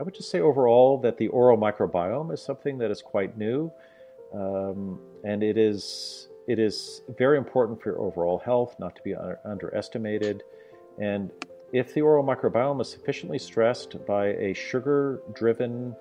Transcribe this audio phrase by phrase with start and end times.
[0.00, 3.70] I would just say overall that the oral microbiome is something that is quite new,
[4.32, 9.14] um, and it is it is very important for your overall health, not to be
[9.14, 10.42] under, underestimated.
[10.98, 11.30] And
[11.72, 15.94] if the oral microbiome is sufficiently stressed by a sugar-driven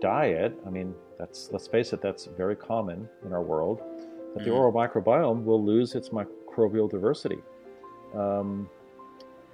[0.00, 3.80] diet, I mean, that's let's face it, that's very common in our world.
[4.34, 4.58] That the mm-hmm.
[4.58, 7.38] oral microbiome will lose its microbial diversity.
[8.14, 8.68] Um,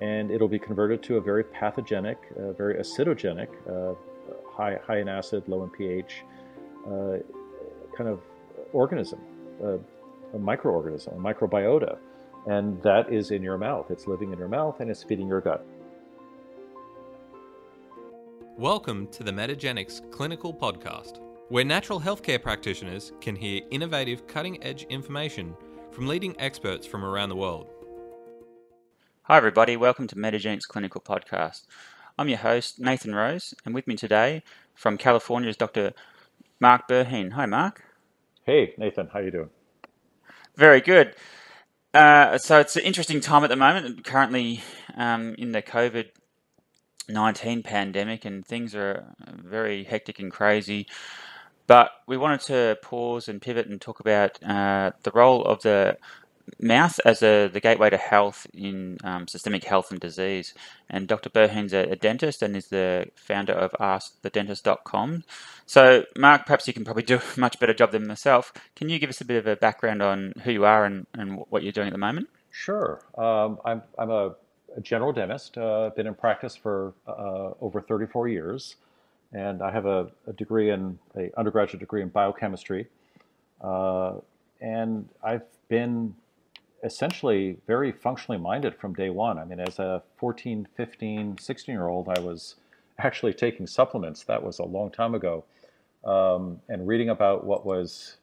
[0.02, 3.94] and it'll be converted to a very pathogenic, uh, very acidogenic, uh,
[4.50, 6.24] high, high in acid, low in pH,
[6.88, 7.18] uh,
[7.96, 8.20] kind of
[8.72, 9.20] organism,
[9.62, 9.78] a
[10.36, 11.98] microorganism, a microbiota.
[12.48, 13.92] And that is in your mouth.
[13.92, 15.64] It's living in your mouth and it's feeding your gut.
[18.58, 24.82] Welcome to the Metagenics Clinical Podcast, where natural healthcare practitioners can hear innovative, cutting edge
[24.90, 25.54] information
[25.92, 27.70] from leading experts from around the world.
[29.26, 29.76] Hi, everybody.
[29.76, 31.62] Welcome to Metagenics Clinical Podcast.
[32.18, 34.42] I'm your host, Nathan Rose, and with me today
[34.74, 35.92] from California is Dr.
[36.58, 37.30] Mark Burhenne.
[37.34, 37.84] Hi, Mark.
[38.44, 39.10] Hey, Nathan.
[39.12, 39.50] How are you doing?
[40.56, 41.14] Very good.
[41.94, 44.04] Uh, so it's an interesting time at the moment.
[44.04, 44.60] Currently,
[44.96, 46.08] um, in the COVID
[47.08, 50.88] nineteen pandemic, and things are very hectic and crazy.
[51.68, 55.96] But we wanted to pause and pivot and talk about uh, the role of the
[56.60, 60.54] mouth as a, the gateway to health in um, systemic health and disease.
[60.88, 61.30] And Dr.
[61.30, 65.24] Burhenne's a, a, dentist and is the founder of AskTheDentist.com.
[65.66, 68.52] So, Mark, perhaps you can probably do a much better job than myself.
[68.76, 71.42] Can you give us a bit of a background on who you are and, and
[71.48, 72.28] what you're doing at the moment?
[72.50, 73.00] Sure.
[73.16, 74.34] Um, I'm, I'm a,
[74.76, 75.56] a general dentist.
[75.56, 78.76] Uh, I've been in practice for uh, over 34 years.
[79.32, 82.88] And I have a, a degree in, a undergraduate degree in biochemistry.
[83.62, 84.14] Uh,
[84.60, 86.14] and I've been
[86.82, 89.38] essentially very functionally minded from day one.
[89.38, 92.56] I mean, as a 14, 15, 16 year old, I was
[92.98, 94.24] actually taking supplements.
[94.24, 95.44] That was a long time ago.
[96.04, 98.16] Um, and reading about what was,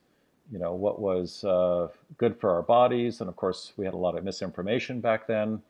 [0.52, 1.88] you know, what was uh,
[2.18, 3.22] good for our bodies.
[3.22, 5.62] And of course, we had a lot of misinformation back then,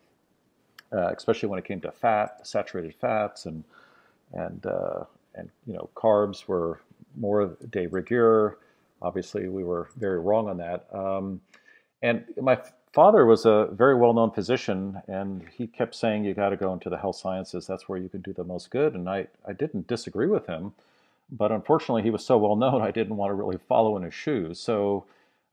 [0.91, 3.63] uh, especially when it came to fat, saturated fats, and
[4.33, 5.03] and uh,
[5.35, 6.79] and you know, carbs were
[7.15, 8.57] more de rigueur.
[9.01, 10.87] Obviously, we were very wrong on that.
[10.93, 11.41] Um,
[12.01, 12.59] and my
[12.93, 16.89] father was a very well-known physician, and he kept saying, "You got to go into
[16.89, 17.67] the health sciences.
[17.67, 20.73] That's where you can do the most good." And I, I didn't disagree with him,
[21.31, 24.13] but unfortunately, he was so well known, I didn't want to really follow in his
[24.13, 24.59] shoes.
[24.59, 25.05] So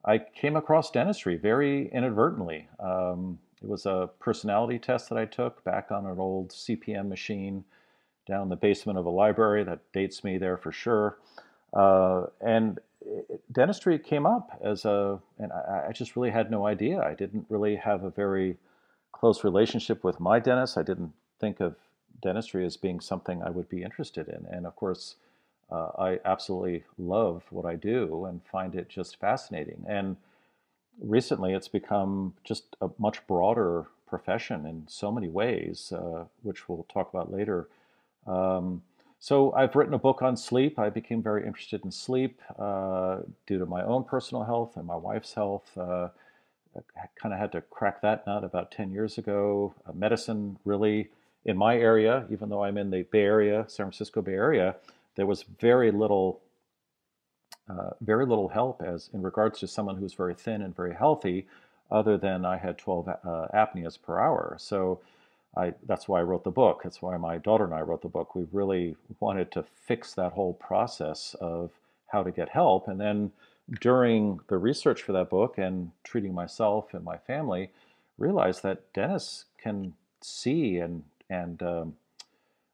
[0.05, 2.69] I came across dentistry very inadvertently.
[2.81, 7.65] Um, it was a personality test that I took back on an old CPM machine
[8.27, 9.65] down in the basement of a library.
[9.65, 11.19] That dates me there for sure.
[11.73, 12.79] Uh, and
[13.53, 17.01] dentistry came up as a, and I, I, just really had no idea.
[17.01, 18.57] I didn't really have a very
[19.13, 20.77] close relationship with my dentist.
[20.77, 21.77] I didn't think of
[22.23, 24.47] dentistry as being something I would be interested in.
[24.51, 25.17] And of course,
[25.71, 29.85] uh, I absolutely love what I do and find it just fascinating.
[29.89, 30.17] And
[31.01, 36.87] recently, it's become just a much broader profession in so many ways, uh, which we'll
[36.93, 37.69] talk about later.
[38.27, 38.83] Um,
[39.27, 40.79] so I've written a book on sleep.
[40.79, 44.95] I became very interested in sleep uh, due to my own personal health and my
[44.95, 45.69] wife's health.
[45.77, 46.11] Uh,
[46.77, 49.75] I kind of had to crack that nut about 10 years ago.
[49.85, 51.09] Uh, medicine really,
[51.45, 54.77] in my area, even though I'm in the Bay Area, San Francisco Bay Area,
[55.17, 56.41] there was very little,
[57.69, 61.49] uh, very little help as in regards to someone who's very thin and very healthy,
[61.91, 63.15] other than I had 12 uh,
[63.53, 64.55] apneas per hour.
[64.61, 65.01] So
[65.57, 66.83] I, that's why I wrote the book.
[66.83, 68.35] That's why my daughter and I wrote the book.
[68.35, 71.71] We really wanted to fix that whole process of
[72.09, 72.89] how to get help.
[72.89, 73.33] And then
[73.81, 77.71] during the research for that book and treating myself and my family,
[78.19, 81.95] realized that dentists can see and and um,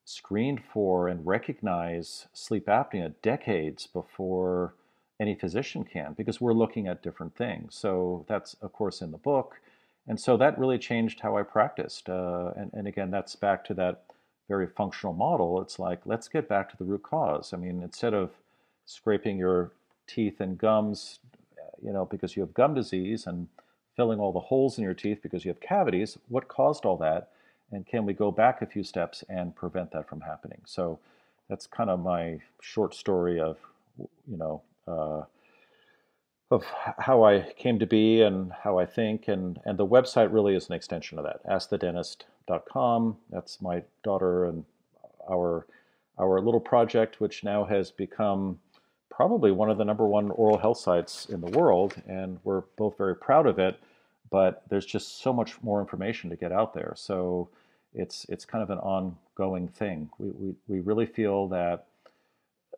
[0.04, 4.75] screen for and recognize sleep apnea decades before
[5.19, 7.75] any physician can because we're looking at different things.
[7.75, 9.60] So that's of course in the book
[10.09, 12.09] and so that really changed how I practiced.
[12.09, 14.05] Uh, and, and again, that's back to that
[14.49, 15.61] very functional model.
[15.63, 17.53] It's like, let's get back to the root cause.
[17.53, 18.31] I mean, instead of
[18.84, 19.72] scraping your
[20.07, 21.21] teeth and gums,
[21.83, 23.49] you know, because you have gum disease and
[23.97, 27.31] filling all the holes in your teeth because you have cavities, what caused all that?
[27.71, 30.60] And can we go back a few steps and prevent that from happening?
[30.66, 30.98] So
[31.48, 33.57] that's kind of my short story of,
[33.98, 35.22] you know, uh,
[36.53, 36.65] of
[36.99, 40.69] how I came to be and how I think, and and the website really is
[40.69, 41.45] an extension of that.
[41.47, 43.16] AskTheDentist.com.
[43.31, 44.65] That's my daughter and
[45.31, 45.66] our
[46.19, 48.59] our little project, which now has become
[49.10, 52.98] probably one of the number one oral health sites in the world, and we're both
[52.98, 53.78] very proud of it.
[54.31, 56.93] But there's just so much more information to get out there.
[56.97, 57.48] So
[57.95, 60.10] it's it's kind of an ongoing thing.
[60.19, 61.87] We we, we really feel that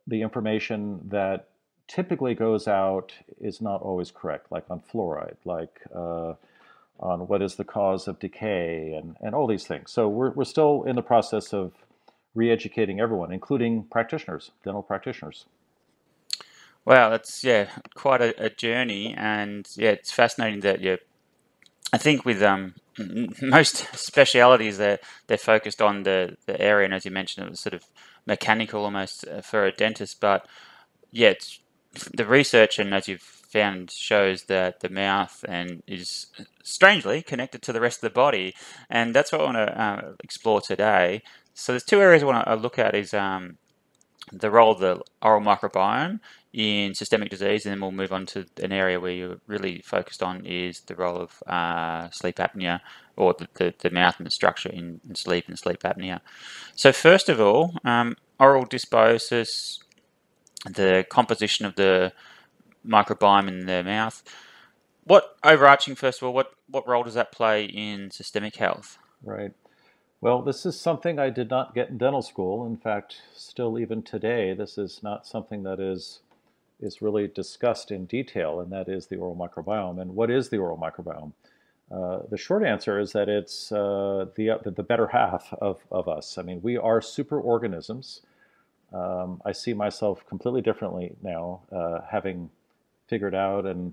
[0.06, 1.48] the information that
[1.88, 6.34] typically goes out is not always correct, like on fluoride, like uh,
[7.00, 9.90] on what is the cause of decay, and, and all these things.
[9.90, 11.72] So we're, we're still in the process of
[12.34, 15.46] re educating everyone, including practitioners, dental practitioners.
[16.84, 20.98] Wow, that's yeah, quite a, a journey, and yeah, it's fascinating that you.
[21.92, 22.74] I think with um,
[23.42, 27.60] most specialities, they're they're focused on the, the area, and as you mentioned, it was
[27.60, 27.84] sort of
[28.26, 30.20] mechanical almost uh, for a dentist.
[30.20, 30.46] But
[31.10, 31.60] yeah, it's,
[32.14, 36.26] the research, and as you've found, shows that the mouth and is
[36.62, 38.54] strangely connected to the rest of the body,
[38.90, 41.22] and that's what I want to uh, explore today.
[41.54, 43.58] So there's two areas I want to look at is um,
[44.32, 46.20] the role of the oral microbiome
[46.52, 50.22] in systemic disease, and then we'll move on to an area where you're really focused
[50.22, 52.80] on is the role of uh, sleep apnea
[53.16, 56.20] or the, the, the, mouth and the structure in, in, sleep and sleep apnea.
[56.74, 59.83] So first of all, um, oral dysbiosis,
[60.64, 62.12] the composition of the
[62.86, 64.22] microbiome in the mouth.
[65.04, 68.98] What overarching, first of all, what, what role does that play in systemic health?
[69.22, 69.52] Right.
[70.20, 72.66] Well, this is something I did not get in dental school.
[72.66, 76.20] In fact, still even today, this is not something that is
[76.80, 80.00] is really discussed in detail, and that is the oral microbiome.
[80.00, 81.32] And what is the oral microbiome?
[81.90, 86.38] Uh, the short answer is that it's uh, the, the better half of, of us.
[86.38, 88.20] I mean, we are superorganisms.
[88.94, 92.50] Um, I see myself completely differently now, uh, having
[93.08, 93.92] figured out and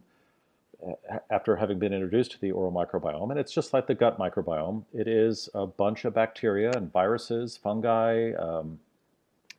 [0.88, 3.32] uh, after having been introduced to the oral microbiome.
[3.32, 4.84] And it's just like the gut microbiome.
[4.94, 8.80] It is a bunch of bacteria and viruses, fungi, um,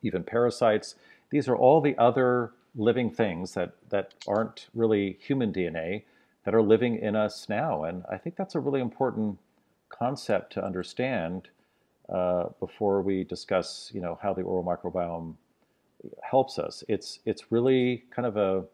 [0.02, 0.94] even parasites.
[1.30, 6.02] These are all the other living things that, that aren't really human DNA
[6.44, 7.84] that are living in us now.
[7.84, 9.38] And I think that's a really important
[9.88, 11.48] concept to understand
[12.08, 15.34] uh, before we discuss, you know, how the oral microbiome
[16.22, 16.82] helps us.
[16.88, 18.64] It's it's really kind of a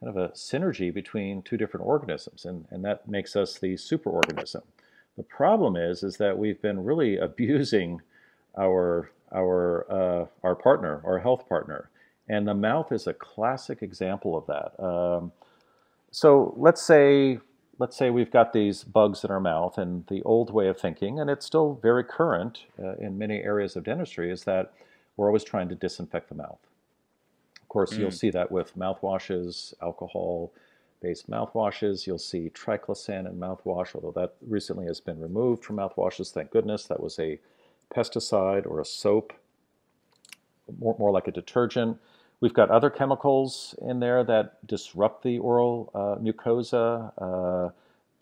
[0.00, 4.62] kind of a synergy between two different organisms, and, and that makes us the superorganism.
[5.16, 8.00] The problem is is that we've been really abusing
[8.58, 11.90] our our uh, our partner, our health partner,
[12.28, 14.82] and the mouth is a classic example of that.
[14.82, 15.32] Um,
[16.10, 17.38] so let's say
[17.78, 21.18] let's say we've got these bugs in our mouth, and the old way of thinking,
[21.18, 24.72] and it's still very current uh, in many areas of dentistry, is that
[25.16, 26.58] we're always trying to disinfect the mouth.
[27.60, 27.98] Of course, mm.
[27.98, 32.06] you'll see that with mouthwashes, alcohol-based mouthwashes.
[32.06, 36.32] You'll see triclosan in mouthwash, although that recently has been removed from mouthwashes.
[36.32, 36.84] Thank goodness.
[36.84, 37.38] That was a
[37.94, 39.32] pesticide or a soap,
[40.78, 41.98] more, more like a detergent.
[42.42, 47.70] We've got other chemicals in there that disrupt the oral uh, mucosa uh,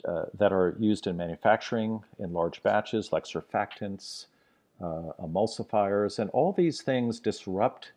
[0.06, 4.26] uh, that are used in manufacturing in large batches, like surfactants,
[4.82, 7.93] emulsifiers, and all these things disrupt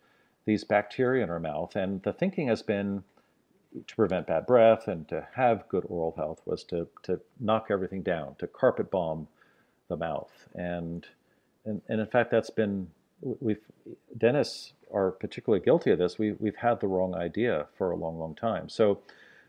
[0.46, 1.76] these bacteria in our mouth.
[1.76, 3.04] And the thinking has been
[3.86, 8.02] to prevent bad breath and to have good oral health was to, to knock everything
[8.02, 9.28] down, to carpet bomb
[9.88, 10.32] the mouth.
[10.54, 11.06] And,
[11.66, 12.88] and, and in fact, that's been,
[13.40, 13.60] we've,
[14.16, 18.18] dentists are particularly guilty of this, we, we've had the wrong idea for a long,
[18.18, 18.68] long time.
[18.68, 19.00] So,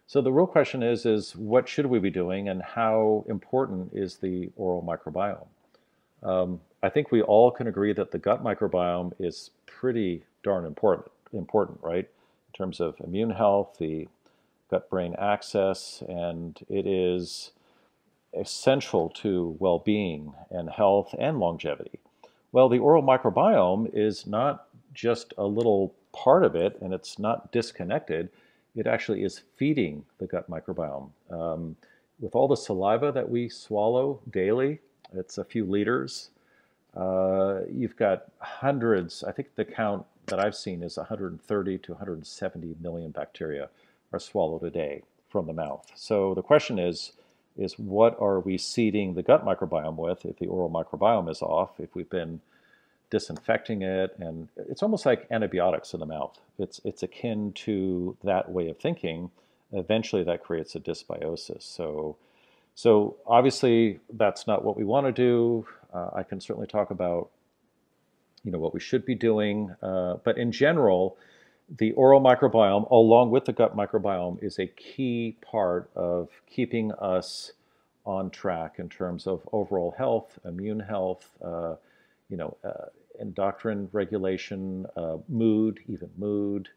[0.07, 4.17] so the real question is, is what should we be doing and how important is
[4.17, 5.47] the oral microbiome?
[6.23, 11.11] Um, I think we all can agree that the gut microbiome is pretty darn important,
[11.33, 12.05] important, right?
[12.05, 14.07] In terms of immune health, the
[14.69, 17.51] gut-brain axis, and it is
[18.39, 21.99] essential to well-being and health and longevity.
[22.55, 27.51] Well, the oral microbiome is not just a little part of it and it's not
[27.51, 28.29] disconnected,
[28.77, 31.09] it actually is feeding the gut microbiome.
[31.29, 31.75] Um,
[32.17, 34.79] with all the saliva that we swallow daily,
[35.13, 36.29] it's a few liters.
[36.95, 42.75] Uh, you've got hundreds, I think the count that I've seen is 130 to 170
[42.81, 43.67] million bacteria
[44.13, 45.91] are swallowed a day from the mouth.
[45.93, 47.11] So the question is,
[47.57, 51.79] is what are we seeding the gut microbiome with if the oral microbiome is off,
[51.79, 52.41] if we've been
[53.09, 56.37] disinfecting it, and it's almost like antibiotics in the mouth.
[56.57, 59.31] It's it's akin to that way of thinking.
[59.71, 61.63] Eventually, that creates a dysbiosis.
[61.63, 62.17] So,
[62.75, 65.67] so obviously, that's not what we want to do.
[65.93, 67.29] Uh, I can certainly talk about,
[68.43, 71.17] you know, what we should be doing, uh, but in general,
[71.69, 77.53] the oral microbiome, along with the gut microbiome, is a key part of keeping us
[78.05, 81.29] on track in terms of overall health, immune health.
[81.43, 81.75] Uh,
[82.29, 82.85] you know, uh,
[83.19, 86.69] endocrine regulation, uh, mood, even mood.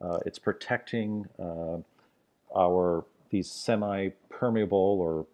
[0.00, 1.78] Uh, it's protecting uh,
[2.56, 5.26] our these semi-permeable or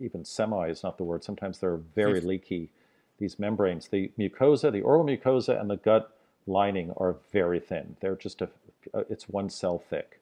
[0.00, 1.22] even semi is not the word.
[1.22, 2.70] Sometimes they're very leaky
[3.18, 3.88] these membranes.
[3.88, 6.13] The mucosa, the oral mucosa, and the gut
[6.46, 7.96] lining are very thin.
[8.00, 8.48] They're just a,
[9.08, 10.20] it's one cell thick.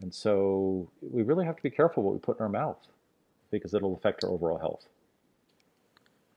[0.00, 2.78] And so we really have to be careful what we put in our mouth
[3.50, 4.86] because it'll affect our overall health.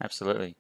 [0.02, 0.56] Absolutely.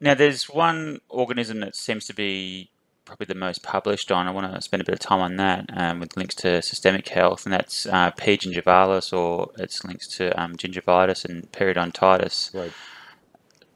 [0.00, 2.70] Now, there's one organism that seems to be
[3.04, 4.26] probably the most published on.
[4.26, 7.08] I want to spend a bit of time on that um, with links to systemic
[7.08, 8.36] health, and that's uh, P.
[8.36, 12.54] gingivalis, or its links to um, gingivitis and periodontitis.
[12.54, 12.72] Right.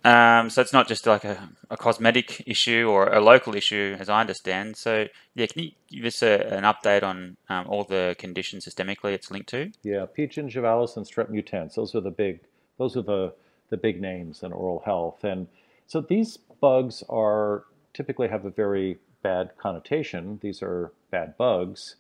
[0.09, 4.09] Um, so it's not just like a, a, cosmetic issue or a local issue, as
[4.09, 4.79] I understand.
[4.79, 9.13] So, yeah, can you give us a, an update on um, all the conditions systemically
[9.13, 9.71] it's linked to?
[9.83, 10.27] Yeah, P.
[10.27, 11.75] gingivalis and strep mutans.
[11.75, 12.41] Those are the big,
[12.79, 13.35] those are the
[13.69, 15.25] the big names in oral health.
[15.25, 15.47] And
[15.87, 20.39] so these bugs are typically have a very bad connotation.
[20.43, 21.97] These are bad bugs,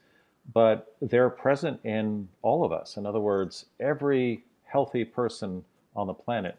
[0.50, 2.96] but they're present in all of us.
[2.96, 6.56] In other words, every healthy person on the planet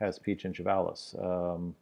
[0.00, 0.34] has P.
[0.34, 1.14] gingivalis.
[1.22, 1.74] Um,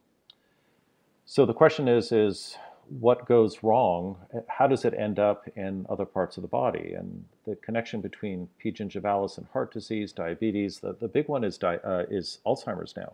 [1.25, 2.57] so the question is, is
[2.99, 4.17] what goes wrong?
[4.47, 6.93] How does it end up in other parts of the body?
[6.93, 8.71] And the connection between P.
[8.71, 13.13] gingivalis and heart disease, diabetes, the, the big one is, di- uh, is Alzheimer's now.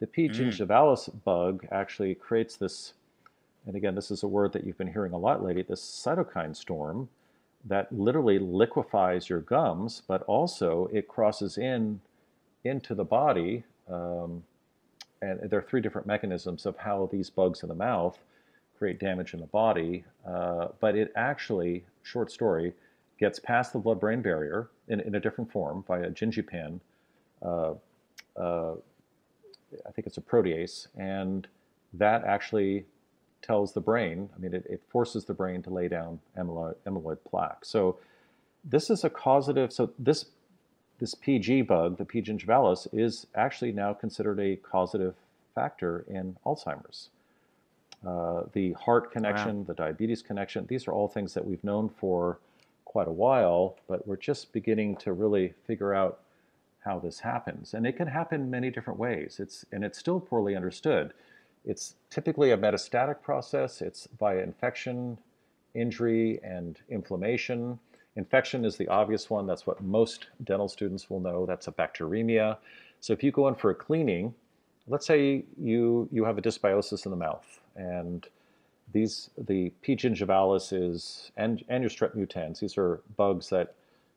[0.00, 0.28] The P.
[0.28, 0.34] Mm.
[0.34, 2.94] gingivalis bug actually creates this,
[3.66, 6.56] and again, this is a word that you've been hearing a lot lately, this cytokine
[6.56, 7.10] storm
[7.64, 12.00] that literally liquefies your gums, but also it crosses in
[12.64, 13.64] into the body.
[13.88, 14.42] Um,
[15.22, 18.18] and there are three different mechanisms of how these bugs in the mouth
[18.78, 20.04] create damage in the body.
[20.26, 22.72] Uh, but it actually, short story,
[23.18, 26.80] gets past the blood-brain barrier in, in a different form via gingipain.
[27.42, 27.74] Uh,
[28.38, 28.74] uh,
[29.86, 31.46] I think it's a protease, and
[31.92, 32.86] that actually
[33.42, 34.30] tells the brain.
[34.34, 37.64] I mean, it, it forces the brain to lay down amyloid, amyloid plaque.
[37.64, 37.98] So
[38.64, 39.72] this is a causative.
[39.72, 40.26] So this
[41.00, 42.20] this PG bug, the P.
[42.20, 45.14] gingivalis, is actually now considered a causative
[45.54, 47.08] factor in Alzheimer's.
[48.06, 49.64] Uh, the heart connection, wow.
[49.66, 52.38] the diabetes connection, these are all things that we've known for
[52.84, 56.20] quite a while, but we're just beginning to really figure out
[56.80, 57.74] how this happens.
[57.74, 59.38] And it can happen many different ways.
[59.38, 61.12] It's and it's still poorly understood.
[61.64, 63.82] It's typically a metastatic process.
[63.82, 65.18] It's via infection,
[65.74, 67.78] injury, and inflammation.
[68.20, 69.46] Infection is the obvious one.
[69.46, 71.46] That's what most dental students will know.
[71.46, 72.58] That's a bacteremia.
[73.00, 74.34] So if you go in for a cleaning,
[74.86, 78.28] let's say you you have a dysbiosis in the mouth and
[78.92, 79.96] these the P.
[79.96, 82.60] gingivalis is and and your strep mutans.
[82.60, 83.74] These are bugs that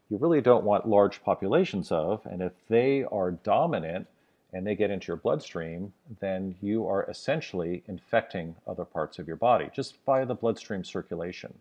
[0.09, 4.05] you really don't want large populations of, and if they are dominant
[4.51, 9.37] and they get into your bloodstream, then you are essentially infecting other parts of your
[9.37, 11.53] body just via the bloodstream circulation.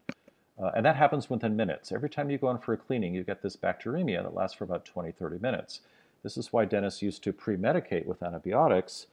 [0.61, 1.93] Uh, and that happens within minutes.
[1.93, 4.65] Every time you go in for a cleaning, you get this bacteremia that lasts for
[4.65, 5.81] about 20, 30 minutes.
[6.23, 9.07] This is why dentists used to pre medicate with antibiotics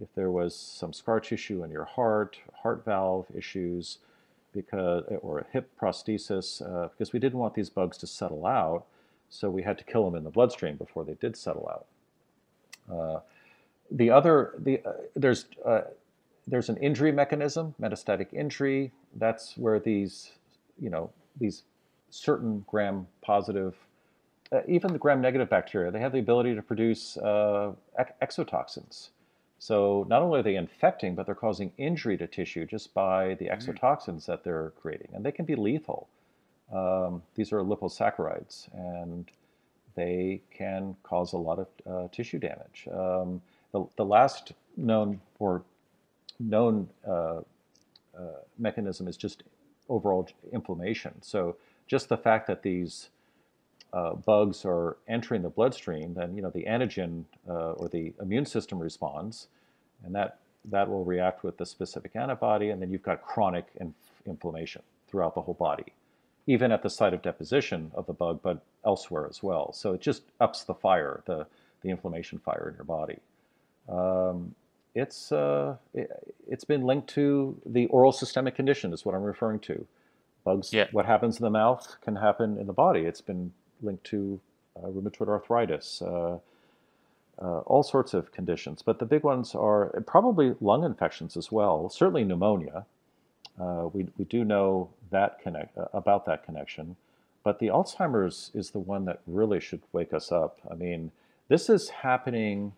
[0.00, 3.98] if there was some scar tissue in your heart, heart valve issues,
[4.52, 8.84] because or a hip prosthesis, uh, because we didn't want these bugs to settle out,
[9.28, 11.86] so we had to kill them in the bloodstream before they did settle out.
[12.94, 13.20] Uh,
[13.90, 15.82] the other, the uh, there's uh,
[16.46, 18.92] there's an injury mechanism, metastatic injury.
[19.14, 20.32] That's where these,
[20.80, 21.62] you know, these
[22.10, 23.74] certain gram positive,
[24.52, 27.72] uh, even the gram negative bacteria, they have the ability to produce uh,
[28.22, 29.10] exotoxins.
[29.58, 33.46] So not only are they infecting, but they're causing injury to tissue just by the
[33.46, 33.56] mm.
[33.56, 36.08] exotoxins that they're creating, and they can be lethal.
[36.72, 39.30] Um, these are liposaccharides, and
[39.94, 42.86] they can cause a lot of uh, tissue damage.
[42.92, 43.40] Um,
[43.72, 45.62] the, the last known or
[46.38, 47.40] known uh,
[48.18, 49.42] uh, mechanism is just
[49.88, 51.22] overall inflammation.
[51.22, 53.10] So just the fact that these
[53.92, 58.46] uh, bugs are entering the bloodstream, then you know the antigen uh, or the immune
[58.46, 59.48] system responds,
[60.04, 63.94] and that that will react with the specific antibody, and then you've got chronic inf-
[64.26, 65.92] inflammation throughout the whole body,
[66.46, 69.72] even at the site of deposition of the bug, but elsewhere as well.
[69.72, 71.46] So it just ups the fire, the
[71.82, 73.18] the inflammation fire in your body.
[73.88, 74.54] Um,
[74.96, 76.10] it's uh, it,
[76.50, 79.86] has been linked to the oral systemic condition, is what I'm referring to.
[80.42, 80.86] Bugs, yeah.
[80.92, 83.00] what happens in the mouth can happen in the body.
[83.00, 84.40] It's been linked to
[84.76, 86.38] uh, rheumatoid arthritis, uh,
[87.42, 88.80] uh, all sorts of conditions.
[88.80, 92.86] But the big ones are probably lung infections as well, certainly pneumonia.
[93.60, 96.96] Uh, we, we do know that connect, uh, about that connection.
[97.42, 100.58] But the Alzheimer's is the one that really should wake us up.
[100.70, 101.10] I mean,
[101.48, 102.72] this is happening.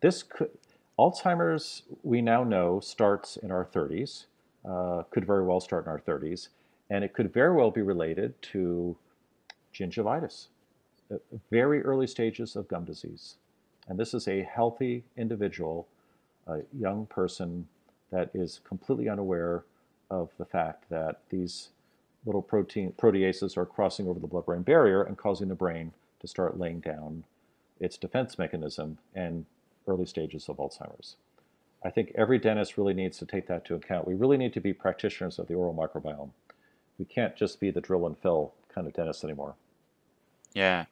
[0.00, 0.50] This could,
[0.98, 4.26] Alzheimer's, we now know, starts in our 30s,
[4.64, 6.48] uh, could very well start in our 30s,
[6.90, 8.96] and it could very well be related to
[9.74, 10.46] gingivitis,
[11.50, 13.36] very early stages of gum disease.
[13.88, 15.86] And this is a healthy individual
[16.46, 17.66] a young person
[18.10, 19.64] that is completely unaware
[20.10, 21.70] of the fact that these
[22.26, 26.58] little protein proteases are crossing over the blood-brain barrier and causing the brain to start
[26.58, 27.24] laying down
[27.80, 29.44] its defense mechanism and
[29.86, 31.16] early stages of Alzheimer's.
[31.84, 34.08] I think every dentist really needs to take that to account.
[34.08, 36.30] We really need to be practitioners of the oral microbiome.
[36.98, 39.54] We can't just be the drill and fill kind of dentist anymore.
[40.54, 40.86] Yeah.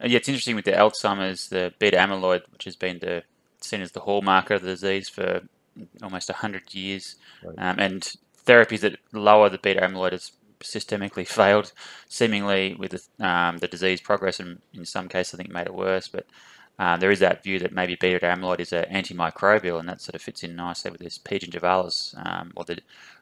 [0.00, 3.22] Yeah, it's interesting with the Alzheimer's, the beta amyloid, which has been the,
[3.60, 5.42] seen as the hallmark of the disease for
[6.02, 7.16] almost 100 years.
[7.44, 7.54] Right.
[7.58, 8.12] Um, and
[8.46, 11.72] therapies that lower the beta amyloid has systemically failed,
[12.08, 15.74] seemingly with the, um, the disease progress, and in some cases, I think made it
[15.74, 16.08] worse.
[16.08, 16.26] But
[16.78, 20.14] um, there is that view that maybe beta amyloid is an antimicrobial, and that sort
[20.14, 21.38] of fits in nicely with this P.
[21.38, 22.78] gingivalis um, or the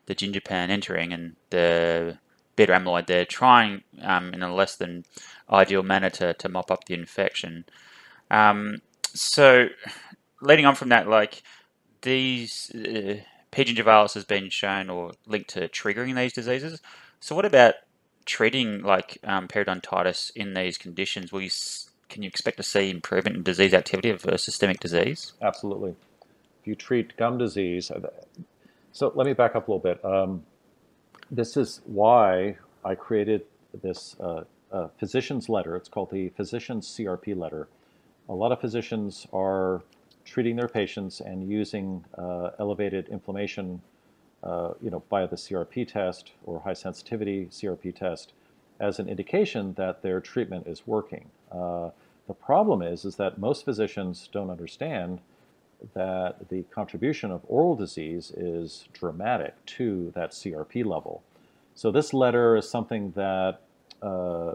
[0.06, 2.18] the gingipain entering and the
[2.56, 5.04] beta amyloid there, trying um, in a less than
[5.50, 7.64] ideal manner to, to mop up the infection.
[8.30, 9.68] Um, so,
[10.40, 11.42] leading on from that, like
[12.02, 13.16] these uh,
[13.50, 13.64] P.
[13.64, 16.80] gingivalis has been shown or linked to triggering these diseases.
[17.18, 17.74] So, what about
[18.26, 21.32] treating like um, periodontitis in these conditions?
[21.32, 21.50] Will you
[22.10, 25.32] can you expect to see improvement in disease activity of a systemic disease?
[25.40, 25.94] Absolutely.
[26.60, 28.10] If you treat gum disease, uh,
[28.92, 30.04] so let me back up a little bit.
[30.04, 30.44] Um,
[31.30, 33.42] this is why I created
[33.82, 35.76] this uh, uh, physician's letter.
[35.76, 37.68] It's called the physician's CRP letter.
[38.28, 39.82] A lot of physicians are
[40.24, 43.80] treating their patients and using uh, elevated inflammation,
[44.42, 48.32] uh, you know, via the CRP test or high sensitivity CRP test
[48.78, 51.28] as an indication that their treatment is working.
[51.52, 51.90] Uh,
[52.30, 55.18] the problem is, is that most physicians don't understand
[55.94, 61.24] that the contribution of oral disease is dramatic to that CRP level.
[61.74, 63.62] So this letter is something that,
[64.00, 64.54] uh,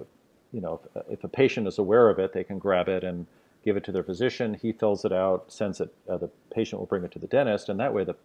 [0.54, 3.26] you know, if, if, a patient is aware of it, they can grab it and
[3.66, 4.54] give it to their physician.
[4.54, 5.94] He fills it out, sends it.
[6.10, 8.16] Uh, the patient will bring it to the dentist, and that way the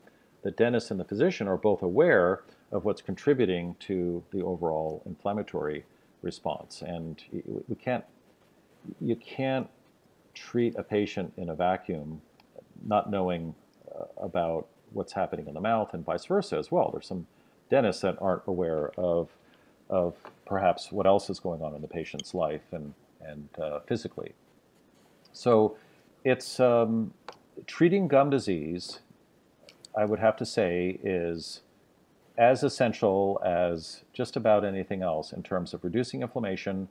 [0.42, 2.42] the dentist and the physician are both aware
[2.73, 5.85] of what's contributing to the overall inflammatory
[6.23, 6.82] response.
[6.82, 7.23] And
[7.69, 8.04] we can't,
[9.00, 9.69] you can't
[10.34, 12.21] treat a patient in a vacuum
[12.86, 13.54] not knowing
[13.95, 16.90] uh, about what's happening in the mouth and vice versa as well.
[16.93, 17.26] There's some
[17.69, 19.28] dentists that aren't aware of,
[19.88, 20.14] of
[20.47, 24.32] perhaps what else is going on in the patient's life and, and uh, physically.
[25.32, 25.76] So
[26.25, 27.12] it's um,
[27.66, 29.00] treating gum disease,
[29.97, 31.60] I would have to say, is
[32.36, 36.88] as essential as just about anything else in terms of reducing inflammation,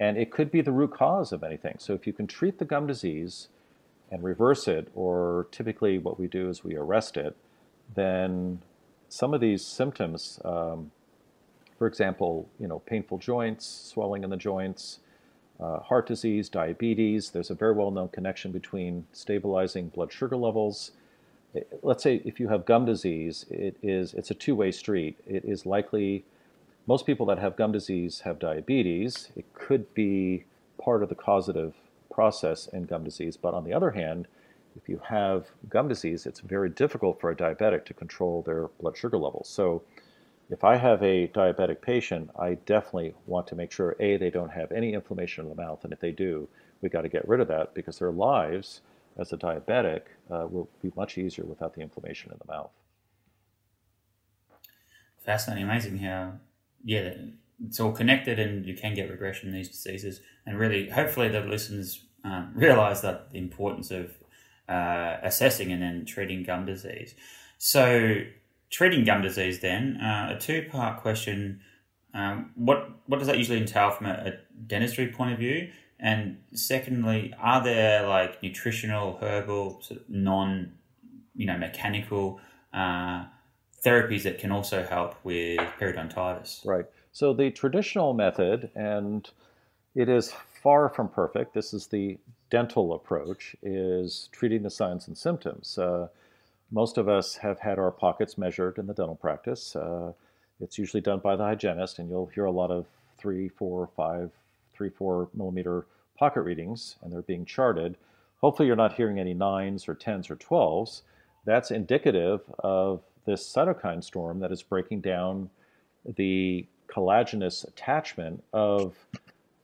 [0.00, 1.76] and it could be the root cause of anything.
[1.78, 3.48] So if you can treat the gum disease
[4.10, 7.36] and reverse it, or typically what we do is we arrest it,
[7.94, 8.60] then
[9.08, 10.90] some of these symptoms, um,
[11.78, 15.00] for example, you know, painful joints, swelling in the joints,
[15.60, 17.30] uh, heart disease, diabetes.
[17.30, 20.92] There's a very well-known connection between stabilizing blood sugar levels
[21.82, 25.18] let's say if you have gum disease, it is it's a two-way street.
[25.26, 26.24] It is likely
[26.88, 29.28] most people that have gum disease have diabetes.
[29.36, 30.46] It could be
[30.82, 31.74] part of the causative
[32.10, 34.26] process in gum disease, but on the other hand,
[34.74, 38.96] if you have gum disease, it's very difficult for a diabetic to control their blood
[38.96, 39.50] sugar levels.
[39.50, 39.82] So
[40.48, 44.48] if I have a diabetic patient, I definitely want to make sure A, they don't
[44.48, 46.48] have any inflammation in the mouth, and if they do,
[46.80, 48.80] we've got to get rid of that because their lives
[49.18, 52.70] as a diabetic uh, will be much easier without the inflammation in the mouth.
[55.18, 56.38] Fascinating, amazing how,
[56.84, 57.14] yeah,
[57.66, 60.20] it's all connected and you can get regression in these diseases.
[60.46, 64.12] And really, hopefully, the listeners um, realize that the importance of
[64.68, 67.14] uh, assessing and then treating gum disease.
[67.58, 68.22] So,
[68.70, 71.60] treating gum disease, then, uh, a two part question.
[72.14, 74.32] Um, what what does that usually entail from a, a
[74.66, 75.70] dentistry point of view?
[76.00, 80.74] And secondly, are there like nutritional, herbal, sort of non,
[81.34, 82.40] you know, mechanical
[82.72, 83.24] uh,
[83.84, 86.66] therapies that can also help with periodontitis?
[86.66, 86.86] Right.
[87.12, 89.28] So the traditional method, and
[89.94, 91.54] it is far from perfect.
[91.54, 92.18] This is the
[92.50, 95.78] dental approach, is treating the signs and symptoms.
[95.78, 96.08] Uh,
[96.70, 99.74] most of us have had our pockets measured in the dental practice.
[99.74, 100.12] Uh,
[100.60, 102.86] it's usually done by the hygienist, and you'll hear a lot of
[103.18, 104.30] three, four, five
[104.78, 105.86] three, four millimeter
[106.16, 107.96] pocket readings and they're being charted.
[108.40, 111.02] Hopefully, you're not hearing any nines or tens or twelves.
[111.44, 115.50] That's indicative of this cytokine storm that is breaking down
[116.16, 118.96] the collagenous attachment of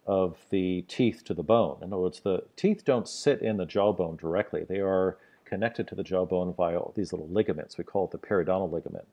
[0.07, 1.79] of the teeth to the bone.
[1.81, 4.63] In other words, the teeth don't sit in the jawbone directly.
[4.63, 7.79] They are connected to the jawbone via these little ligaments.
[7.79, 9.07] We call it the periodontal ligament.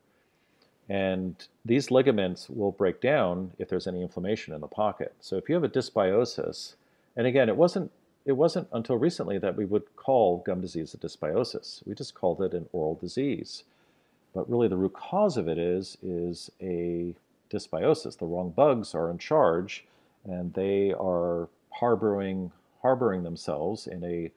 [0.90, 1.34] And
[1.64, 5.14] these ligaments will break down if there's any inflammation in the pocket.
[5.20, 6.74] So if you have a dysbiosis,
[7.16, 7.90] and again, it wasn't
[8.26, 11.84] it wasn't until recently that we would call gum disease a dysbiosis.
[11.86, 13.64] We just called it an oral disease.
[14.34, 17.14] But really, the root cause of it is is a
[17.50, 18.18] dysbiosis.
[18.18, 19.84] The wrong bugs are in charge,
[20.24, 24.30] and they are harboring harboring themselves in a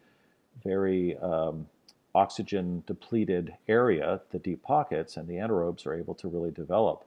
[0.63, 1.67] very um,
[2.13, 7.03] oxygen depleted area, the deep pockets, and the anaerobes are able to really develop.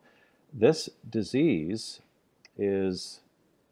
[0.53, 2.01] This disease
[2.57, 3.20] is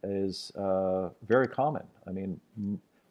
[0.02, 1.84] is uh, very common.
[2.06, 2.40] I mean,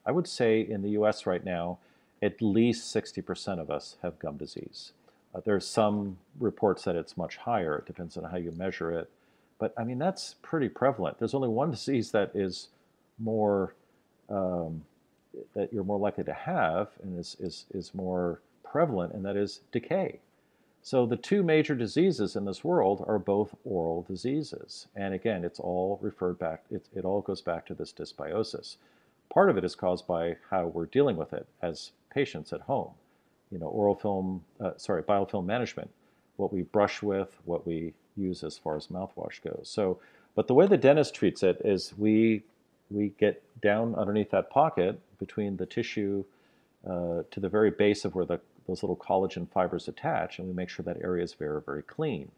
[0.05, 1.25] I would say in the U.S.
[1.25, 1.79] right now,
[2.21, 4.93] at least 60% of us have gum disease.
[5.35, 7.75] Uh, there's some reports that it's much higher.
[7.77, 9.09] It depends on how you measure it.
[9.59, 11.19] But I mean, that's pretty prevalent.
[11.19, 12.69] There's only one disease that is
[13.19, 13.73] more,
[14.29, 14.83] um,
[15.53, 19.61] that you're more likely to have and is, is, is more prevalent, and that is
[19.71, 20.19] decay.
[20.81, 24.87] So the two major diseases in this world are both oral diseases.
[24.95, 28.75] And again, it's all referred back, it, it all goes back to this dysbiosis.
[29.33, 32.91] Part of it is caused by how we're dealing with it as patients at home
[33.55, 35.89] you know, oral film, uh, sorry, biofilm management,
[36.35, 39.69] what we brush with, what we use as far as mouthwash goes.
[39.71, 39.97] So,
[40.35, 42.43] but the way the dentist treats it is we
[42.91, 46.25] we get down underneath that pocket between the tissue
[46.85, 50.53] uh, to the very base of where the, those little collagen fibers attach, and we
[50.53, 52.29] make sure that area is very, very clean.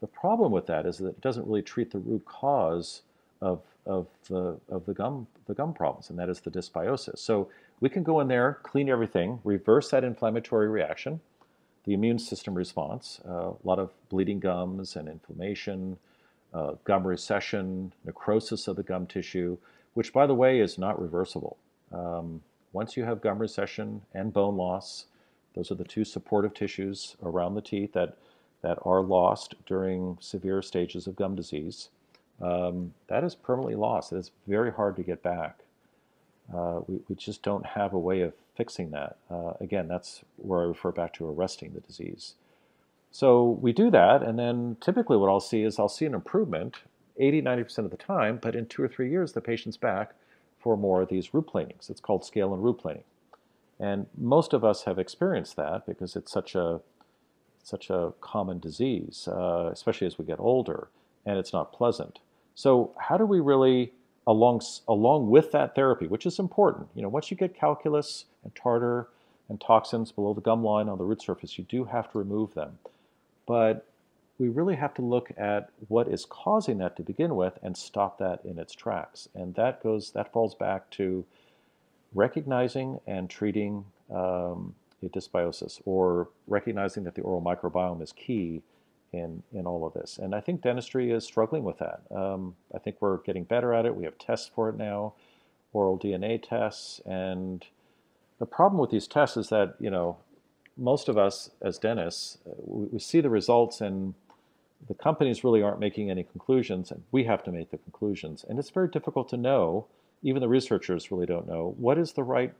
[0.00, 3.02] The problem with that is that it doesn't really treat the root cause
[3.40, 7.18] of, of, the, of the, gum, the gum problems, and that is the dysbiosis.
[7.18, 7.48] So
[7.82, 11.20] we can go in there, clean everything, reverse that inflammatory reaction,
[11.84, 15.98] the immune system response, uh, a lot of bleeding gums and inflammation,
[16.54, 19.58] uh, gum recession, necrosis of the gum tissue,
[19.94, 21.56] which, by the way, is not reversible.
[21.90, 22.40] Um,
[22.72, 25.06] once you have gum recession and bone loss,
[25.56, 28.16] those are the two supportive tissues around the teeth that,
[28.62, 31.88] that are lost during severe stages of gum disease.
[32.40, 34.12] Um, that is permanently lost.
[34.12, 35.58] It is very hard to get back.
[36.54, 39.16] Uh, we, we just don't have a way of fixing that.
[39.30, 42.34] Uh, again, that's where I refer back to arresting the disease.
[43.10, 46.78] So we do that, and then typically what I'll see is I'll see an improvement
[47.18, 50.14] 80, 90% of the time, but in two or three years, the patient's back
[50.58, 51.90] for more of these root planings.
[51.90, 53.04] It's called scale and root planing.
[53.78, 56.80] And most of us have experienced that because it's such a
[57.64, 60.88] such a common disease, uh, especially as we get older,
[61.24, 62.18] and it's not pleasant.
[62.56, 63.92] So how do we really
[64.26, 66.88] along along with that therapy, which is important.
[66.94, 69.08] You know, once you get calculus and tartar
[69.48, 72.54] and toxins below the gum line on the root surface, you do have to remove
[72.54, 72.78] them.
[73.46, 73.86] But
[74.38, 78.18] we really have to look at what is causing that to begin with and stop
[78.18, 79.28] that in its tracks.
[79.34, 81.24] And that goes that falls back to
[82.14, 88.62] recognizing and treating um, a dysbiosis or recognizing that the oral microbiome is key
[89.12, 90.18] in, in all of this.
[90.18, 92.02] And I think dentistry is struggling with that.
[92.10, 93.94] Um, I think we're getting better at it.
[93.94, 95.14] We have tests for it now,
[95.72, 97.00] oral DNA tests.
[97.04, 97.64] And
[98.38, 100.16] the problem with these tests is that, you know,
[100.76, 104.14] most of us as dentists, uh, we, we see the results and
[104.88, 108.44] the companies really aren't making any conclusions, and we have to make the conclusions.
[108.48, 109.86] And it's very difficult to know,
[110.22, 112.52] even the researchers really don't know, what is the right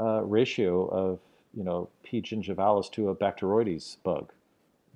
[0.00, 1.20] uh, ratio of,
[1.54, 2.20] you know, P.
[2.20, 4.32] gingivalis to a Bacteroides bug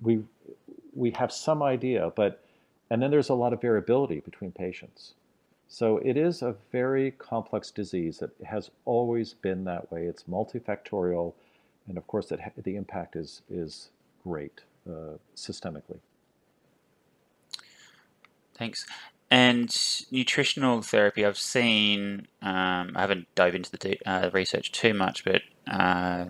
[0.01, 0.23] we
[0.93, 2.43] we have some idea, but
[2.89, 5.13] and then there's a lot of variability between patients.
[5.67, 8.21] So it is a very complex disease.
[8.21, 10.05] It has always been that way.
[10.05, 11.33] It's multifactorial,
[11.87, 13.89] and of course, it, the impact is is
[14.23, 15.99] great uh, systemically.
[18.57, 18.85] Thanks.
[19.29, 19.69] And
[20.09, 22.27] nutritional therapy, I've seen.
[22.41, 26.27] Um, I haven't dove into the uh, research too much, but uh,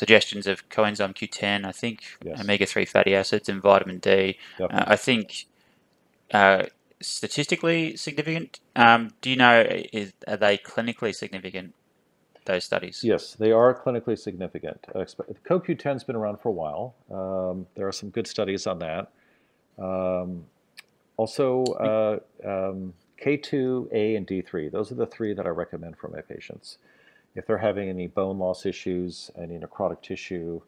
[0.00, 2.40] suggestions of coenzyme Q10, I think yes.
[2.40, 4.38] omega 3 fatty acids and vitamin D.
[4.58, 5.44] Uh, I think
[6.32, 6.64] uh,
[7.02, 8.60] statistically significant.
[8.74, 11.74] Um, do you know, is, are they clinically significant,
[12.46, 13.02] those studies?
[13.04, 14.80] Yes, they are clinically significant.
[14.94, 15.04] Uh,
[15.46, 16.94] CoQ10 has been around for a while.
[17.10, 19.12] Um, there are some good studies on that.
[19.78, 20.46] Um,
[21.18, 26.08] also, uh, um, K2, A, and D3, those are the three that I recommend for
[26.08, 26.78] my patients
[27.34, 30.60] if they're having any bone loss issues, any necrotic tissue,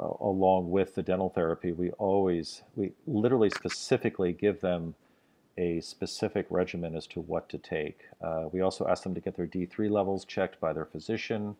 [0.00, 4.94] uh, along with the dental therapy, we always, we literally specifically give them
[5.58, 8.02] a specific regimen as to what to take.
[8.22, 11.56] Uh, we also ask them to get their D3 levels checked by their physician,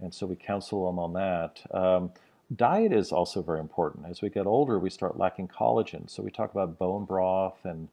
[0.00, 1.60] and so we counsel them on that.
[1.72, 2.10] Um,
[2.56, 4.06] diet is also very important.
[4.06, 7.88] As we get older, we start lacking collagen, so we talk about bone broth and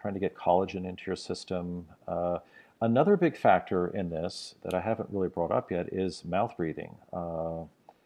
[0.00, 1.86] trying to get collagen into your system.
[2.06, 2.38] Uh,
[2.80, 6.94] Another big factor in this that I haven't really brought up yet is mouth breathing.
[7.12, 7.64] Uh,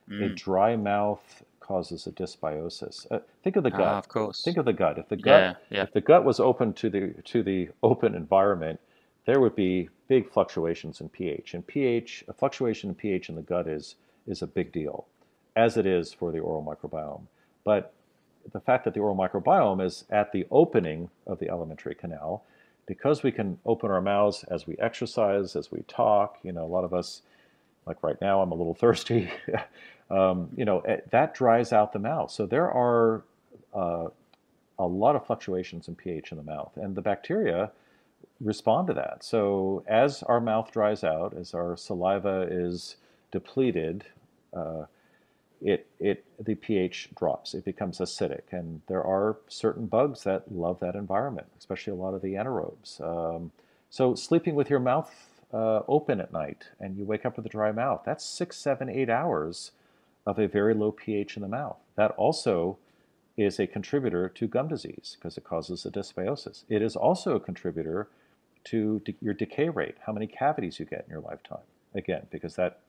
[0.08, 0.24] mm.
[0.24, 3.06] A dry mouth causes a dysbiosis.
[3.11, 3.80] Uh, think of the gut.
[3.80, 4.42] Ah, of course.
[4.42, 4.98] Think of the gut.
[4.98, 5.82] If the gut, yeah, yeah.
[5.82, 8.80] if the gut was open to the to the open environment,
[9.26, 11.54] there would be big fluctuations in pH.
[11.54, 15.06] And pH, a fluctuation in pH in the gut is, is a big deal,
[15.54, 17.22] as it is for the oral microbiome.
[17.64, 17.92] But
[18.52, 22.44] the fact that the oral microbiome is at the opening of the alimentary canal,
[22.86, 26.66] because we can open our mouths as we exercise, as we talk, you know, a
[26.66, 27.22] lot of us,
[27.86, 29.30] like right now, I'm a little thirsty,
[30.10, 32.30] um, you know, eh, that dries out the mouth.
[32.30, 33.22] So there are
[33.74, 34.08] uh,
[34.78, 36.72] a lot of fluctuations in pH in the mouth.
[36.76, 37.70] And the bacteria,
[38.40, 39.22] respond to that.
[39.22, 42.96] So as our mouth dries out, as our saliva is
[43.30, 44.04] depleted,
[44.52, 44.84] uh,
[45.64, 47.55] it, it, the pH drops.
[47.55, 48.42] It becomes acidic.
[48.51, 53.01] And there are certain bugs that love that environment, especially a lot of the anaerobes.
[53.01, 53.53] Um,
[53.90, 55.12] so sleeping with your mouth
[55.53, 58.88] uh, open at night and you wake up with a dry mouth, that's six, seven,
[58.88, 59.72] eight hours
[60.27, 61.79] of a very low pH in the mouth.
[61.96, 62.79] That also
[63.37, 66.64] is a contributor to gum disease because it causes a dysbiosis.
[66.68, 68.09] It is also a contributor
[68.64, 71.64] to de- your decay rate, how many cavities you get in your lifetime.
[71.94, 72.81] Again, because that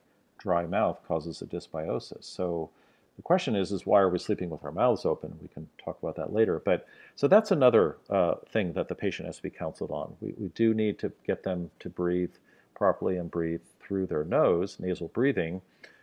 [0.44, 2.26] dry mouth causes a dysbiosis.
[2.26, 2.70] So
[3.16, 5.40] the question is, is why are we sleeping with our mouths open?
[5.42, 6.62] We can talk about that later.
[6.64, 10.16] But so that's another uh, thing that the patient has to be counseled on.
[10.20, 12.34] We, we do need to get them to breathe
[12.76, 15.62] properly and breathe through their nose, nasal breathing,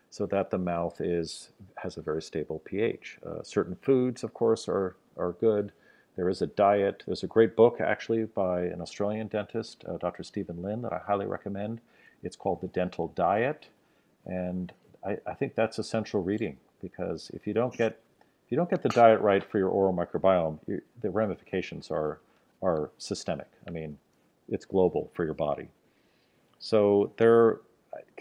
[0.09, 3.19] so that the mouth is has a very stable pH.
[3.27, 5.73] Uh, certain foods, of course, are are good.
[6.17, 7.03] There is a diet.
[7.07, 10.23] There's a great book actually by an Australian dentist, uh, Dr.
[10.23, 11.81] Steven Lin, that I highly recommend.
[12.23, 13.69] It's called The Dental Diet,
[14.27, 14.73] and
[15.05, 17.99] I, I think that's essential reading because if you don't get
[18.45, 22.21] if you don't get the diet right for your oral microbiome, you, the ramifications are
[22.63, 23.49] are systemic.
[23.67, 23.97] I mean,
[24.49, 25.69] it's global for your body.
[26.59, 27.61] So there,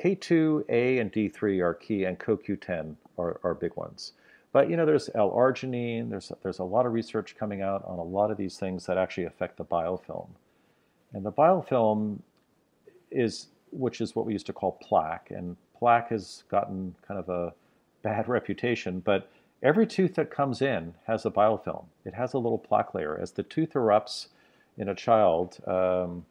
[0.02, 4.14] K2, A, and D3 are key, and CoQ10 are, are big ones.
[4.54, 6.10] But you know, there's L-arginine.
[6.10, 8.98] There's there's a lot of research coming out on a lot of these things that
[8.98, 10.30] actually affect the biofilm,
[11.14, 12.20] and the biofilm
[13.12, 17.30] is which is what we used to call plaque, and plaque has gotten kind of
[17.30, 17.54] a
[18.04, 19.32] bad reputation, but
[19.63, 21.86] every tooth that comes in has a biofilm.
[22.06, 23.18] It has a little plaque layer.
[23.20, 24.28] As the tooth erupts
[24.78, 26.26] in a child, um,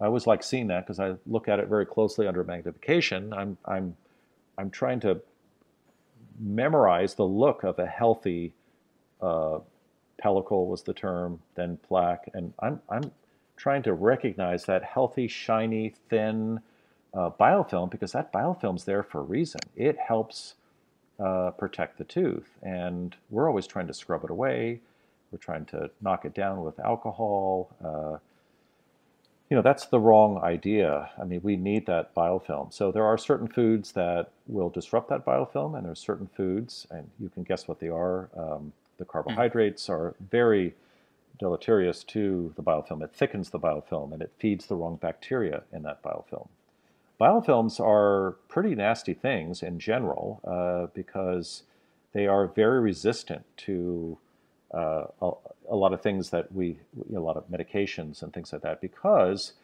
[0.00, 3.32] I always like seeing that because I look at it very closely under magnification.
[3.32, 3.96] I'm I'm
[4.58, 5.20] I'm trying to
[6.40, 8.54] memorize the look of a healthy
[9.20, 9.58] uh,
[10.22, 13.12] pellicle was the term, then plaque, and I'm I'm
[13.56, 16.60] trying to recognize that healthy, shiny, thin
[17.14, 19.60] uh, biofilm because that biofilm's there for a reason.
[19.76, 20.54] It helps
[21.18, 24.80] uh, protect the tooth, and we're always trying to scrub it away.
[25.30, 27.70] We're trying to knock it down with alcohol.
[27.84, 28.18] Uh,
[29.50, 31.10] you know, that's the wrong idea.
[31.20, 32.72] I mean, we need that biofilm.
[32.72, 37.10] So there are certain foods that will disrupt that biofilm, and there's certain foods, and
[37.20, 38.30] you can guess what they are.
[38.36, 40.74] Um, the carbohydrates are very
[41.38, 43.02] deleterious to the biofilm.
[43.02, 46.48] It thickens the biofilm, and it feeds the wrong bacteria in that biofilm.
[47.24, 51.62] Biofilms are pretty nasty things in general uh, because
[52.12, 54.18] they are very resistant to
[54.74, 55.30] uh, a,
[55.70, 56.80] a, lot of things that we,
[57.16, 59.54] a lot of medications and things like that, because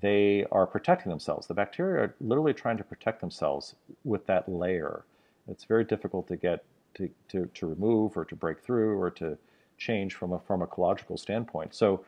[0.00, 1.46] they are protecting themselves.
[1.46, 5.04] The bacteria are literally trying to protect themselves with that layer.
[5.46, 9.36] It's very difficult to get to, to, to remove or to break through or to
[9.76, 11.74] change from a pharmacological standpoint.
[11.74, 12.02] So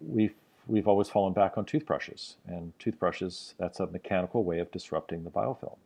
[0.00, 0.34] we've,
[0.66, 5.30] we've always fallen back on toothbrushes, and toothbrushes, that's a mechanical way of disrupting the
[5.30, 5.78] biofilm.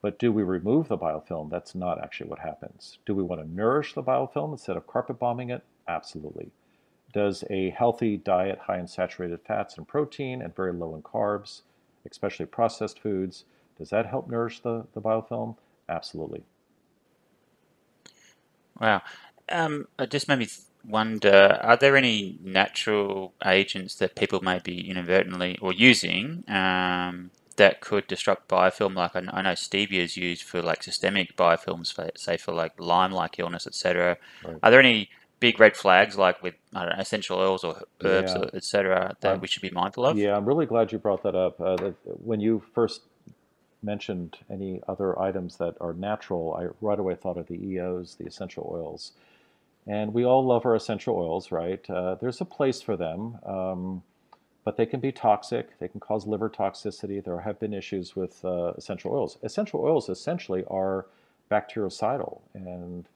[0.00, 1.50] But do we remove the biofilm?
[1.50, 2.98] That's not actually what happens.
[3.06, 5.62] Do we want to nourish the biofilm instead of carpet bombing it?
[5.86, 6.50] Absolutely.
[7.12, 11.62] Does a healthy diet high in saturated fats and protein and very low in carbs,
[12.10, 13.44] especially processed foods,
[13.78, 15.56] does that help nourish the, the biofilm?
[15.88, 16.42] Absolutely.
[18.80, 19.02] Wow.
[19.48, 20.48] Um, it just made me
[20.84, 27.80] wonder are there any natural agents that people may be inadvertently or using um, that
[27.80, 28.94] could disrupt biofilm.
[28.94, 32.72] Like I, I know stevia is used for like systemic biofilms, for, say for like
[32.78, 34.16] Lyme-like illness, etc.
[34.44, 34.56] Right.
[34.62, 38.50] Are there any big red flags like with know, essential oils or herbs, yeah.
[38.54, 40.16] etc., that um, we should be mindful of?
[40.16, 41.60] Yeah, I'm really glad you brought that up.
[41.60, 43.02] Uh, that when you first
[43.82, 48.26] mentioned any other items that are natural, I right away thought of the EOs, the
[48.26, 49.12] essential oils.
[49.86, 51.88] And we all love our essential oils, right?
[51.90, 53.38] Uh, there's a place for them.
[53.44, 54.02] Um,
[54.64, 55.78] but they can be toxic.
[55.78, 57.22] They can cause liver toxicity.
[57.22, 59.38] There have been issues with uh, essential oils.
[59.42, 61.06] Essential oils essentially are
[61.50, 63.06] bactericidal, and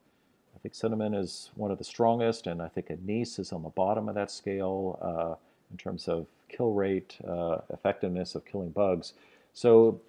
[0.54, 3.68] I think cinnamon is one of the strongest, and I think anise is on the
[3.68, 5.34] bottom of that scale uh,
[5.70, 9.14] in terms of kill rate, uh, effectiveness of killing bugs.
[9.54, 10.00] So,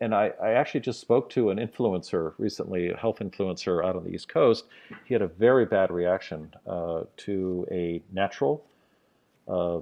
[0.00, 4.04] and I, I, actually just spoke to an influencer recently, a health influencer out on
[4.04, 4.66] the East Coast.
[5.04, 8.64] He had a very bad reaction uh, to a natural
[9.46, 9.80] uh,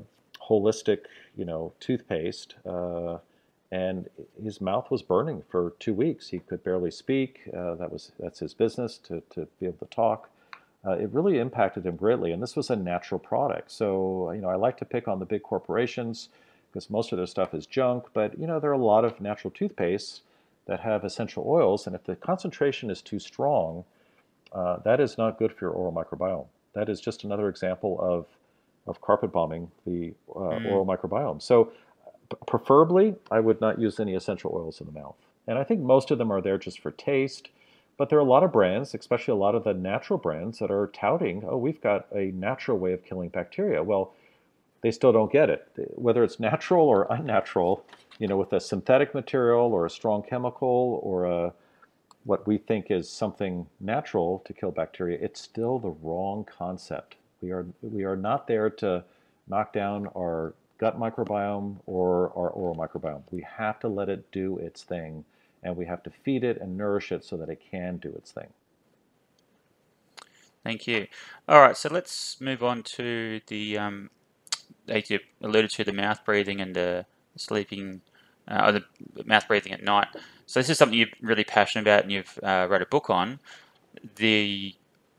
[0.48, 1.04] holistic,
[1.36, 3.18] you know, toothpaste, uh,
[3.70, 4.10] and
[4.42, 6.28] his mouth was burning for two weeks.
[6.28, 7.40] He could barely speak.
[7.56, 10.28] Uh, that was that's his business to to be able to talk.
[10.84, 13.70] Uh, it really impacted him greatly, and this was a natural product.
[13.70, 16.28] So you know, I like to pick on the big corporations
[16.72, 18.04] because most of their stuff is junk.
[18.14, 20.20] But you know, there are a lot of natural toothpastes
[20.66, 23.84] that have essential oils, and if the concentration is too strong,
[24.52, 26.46] uh, that is not good for your oral microbiome.
[26.74, 28.26] That is just another example of
[28.86, 30.70] of carpet bombing the uh, mm.
[30.70, 31.40] oral microbiome.
[31.40, 31.72] So,
[32.46, 35.14] preferably, I would not use any essential oils in the mouth.
[35.46, 37.48] And I think most of them are there just for taste.
[37.98, 40.70] But there are a lot of brands, especially a lot of the natural brands, that
[40.70, 43.82] are touting, oh, we've got a natural way of killing bacteria.
[43.82, 44.14] Well,
[44.82, 45.68] they still don't get it.
[45.94, 47.84] Whether it's natural or unnatural,
[48.18, 51.54] you know, with a synthetic material or a strong chemical or a
[52.24, 57.16] what we think is something natural to kill bacteria, it's still the wrong concept.
[57.40, 59.04] We are we are not there to
[59.48, 63.22] knock down our gut microbiome or our oral microbiome.
[63.30, 65.24] We have to let it do its thing,
[65.62, 68.32] and we have to feed it and nourish it so that it can do its
[68.32, 68.48] thing.
[70.64, 71.08] Thank you.
[71.48, 74.10] All right, so let's move on to the um,
[74.86, 78.00] you alluded to the mouth breathing and the sleeping
[78.48, 78.84] uh, or the
[79.24, 80.08] mouth breathing at night.
[80.46, 83.40] So this is something you're really passionate about and you've uh, wrote a book on.
[84.16, 84.74] The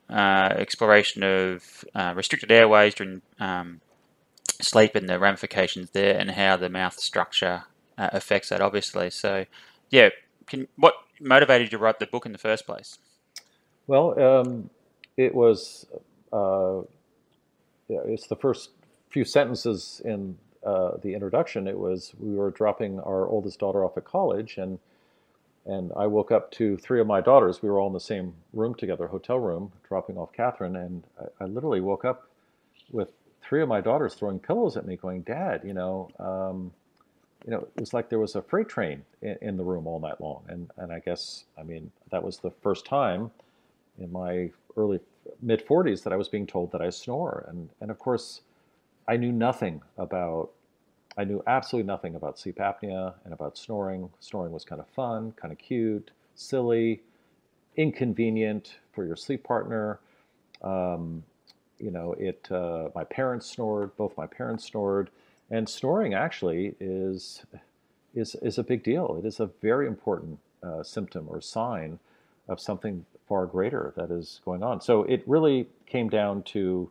[0.10, 3.82] uh, exploration of uh, restricted airways during um,
[4.62, 7.64] sleep and the ramifications there and how the mouth structure
[7.98, 9.10] uh, affects that, obviously.
[9.10, 9.46] So,
[9.90, 10.10] yeah,
[10.48, 12.98] can, what motivated you to write the book in the first place?
[13.88, 14.70] Well, um,
[15.18, 15.86] it was
[16.32, 16.82] uh,
[17.90, 18.70] it's the first
[19.14, 23.96] few sentences in uh, the introduction, it was we were dropping our oldest daughter off
[23.96, 24.80] at college, and
[25.66, 27.62] and I woke up to three of my daughters.
[27.62, 31.44] We were all in the same room together, hotel room, dropping off Catherine, and I,
[31.44, 32.28] I literally woke up
[32.92, 33.10] with
[33.42, 36.72] three of my daughters throwing pillows at me, going, "Dad, you know." Um,
[37.46, 40.00] you know, it was like there was a freight train in, in, the room all
[40.00, 40.44] night long.
[40.48, 43.32] And, and I guess, I mean, that was the first time
[44.00, 45.02] in my early
[45.42, 47.44] mid 40s that I was being told that I snore.
[47.50, 48.40] And, and of course,
[49.08, 50.52] I knew nothing about,
[51.18, 54.10] I knew absolutely nothing about sleep apnea and about snoring.
[54.20, 57.02] Snoring was kind of fun, kind of cute, silly,
[57.76, 60.00] inconvenient for your sleep partner.
[60.62, 61.24] Um,
[61.80, 62.50] you know, it.
[62.50, 63.96] Uh, my parents snored.
[63.98, 65.10] Both my parents snored,
[65.52, 67.44] and snoring actually is
[68.16, 69.18] is is a big deal.
[69.22, 72.00] It is a very important uh, symptom or sign
[72.48, 74.82] of something far greater that is going on.
[74.82, 76.90] So it really came down to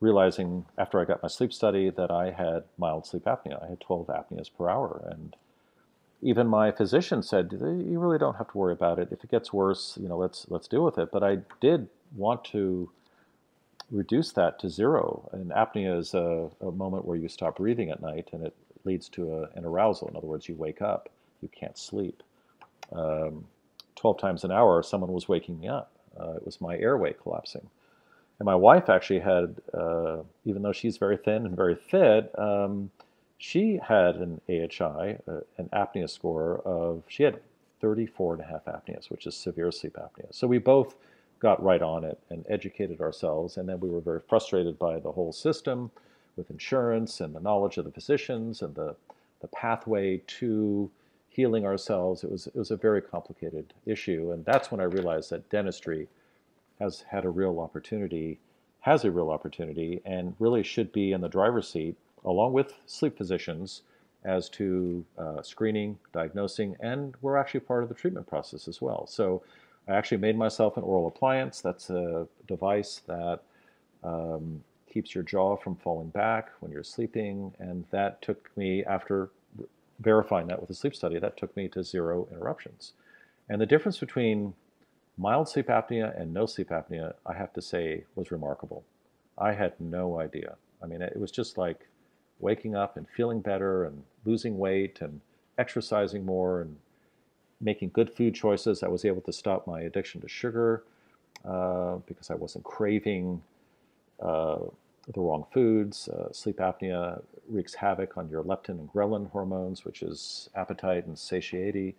[0.00, 3.62] realizing after I got my sleep study that I had mild sleep apnea.
[3.62, 5.06] I had 12 apneas per hour.
[5.10, 5.36] And
[6.22, 9.08] even my physician said, you really don't have to worry about it.
[9.10, 11.10] If it gets worse, you know, let's, let's deal with it.
[11.12, 12.90] But I did want to
[13.90, 15.28] reduce that to zero.
[15.32, 19.08] And apnea is a, a moment where you stop breathing at night and it leads
[19.10, 20.08] to a, an arousal.
[20.08, 21.10] In other words, you wake up,
[21.42, 22.22] you can't sleep.
[22.92, 23.44] Um,
[23.96, 25.92] 12 times an hour, someone was waking me up.
[26.18, 27.68] Uh, it was my airway collapsing.
[28.40, 32.90] And my wife actually had, uh, even though she's very thin and very fit, um,
[33.36, 37.38] she had an AHI, uh, an apnea score of, she had
[37.82, 40.26] 34 and a half apneas, which is severe sleep apnea.
[40.30, 40.94] So we both
[41.38, 43.58] got right on it and educated ourselves.
[43.58, 45.90] And then we were very frustrated by the whole system
[46.36, 48.96] with insurance and the knowledge of the physicians and the,
[49.42, 50.90] the pathway to
[51.28, 52.24] healing ourselves.
[52.24, 54.32] It was, it was a very complicated issue.
[54.32, 56.08] And that's when I realized that dentistry
[56.80, 58.40] has had a real opportunity,
[58.80, 63.16] has a real opportunity, and really should be in the driver's seat along with sleep
[63.16, 63.82] physicians
[64.24, 69.06] as to uh, screening, diagnosing, and we're actually part of the treatment process as well.
[69.06, 69.42] So
[69.88, 71.60] I actually made myself an oral appliance.
[71.60, 73.40] That's a device that
[74.04, 74.62] um,
[74.92, 79.30] keeps your jaw from falling back when you're sleeping, and that took me after
[80.00, 81.18] verifying that with a sleep study.
[81.18, 82.92] That took me to zero interruptions.
[83.48, 84.54] And the difference between
[85.20, 88.84] mild sleep apnea and no sleep apnea, I have to say, was remarkable.
[89.36, 90.56] I had no idea.
[90.82, 91.86] I mean, it was just like
[92.38, 95.20] waking up and feeling better and losing weight and
[95.58, 96.74] exercising more and
[97.60, 98.82] making good food choices.
[98.82, 100.84] I was able to stop my addiction to sugar
[101.44, 103.42] uh, because I wasn't craving
[104.22, 104.60] uh,
[105.12, 106.08] the wrong foods.
[106.08, 111.18] Uh, sleep apnea wreaks havoc on your leptin and ghrelin hormones, which is appetite and
[111.18, 111.94] satiety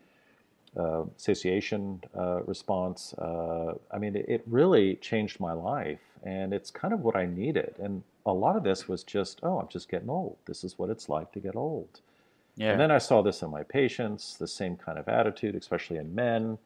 [0.77, 3.13] uh, satiation uh, response.
[3.17, 7.25] Uh, I mean, it, it, really changed my life, and it's kind of what I
[7.25, 7.75] needed.
[7.77, 10.37] And a lot of this was just, oh, I'm just getting old.
[10.45, 11.99] This is what it's like to get old.
[12.55, 12.71] Yeah.
[12.71, 16.13] And then I saw this in my patients, the same kind of attitude, especially in
[16.15, 16.57] men.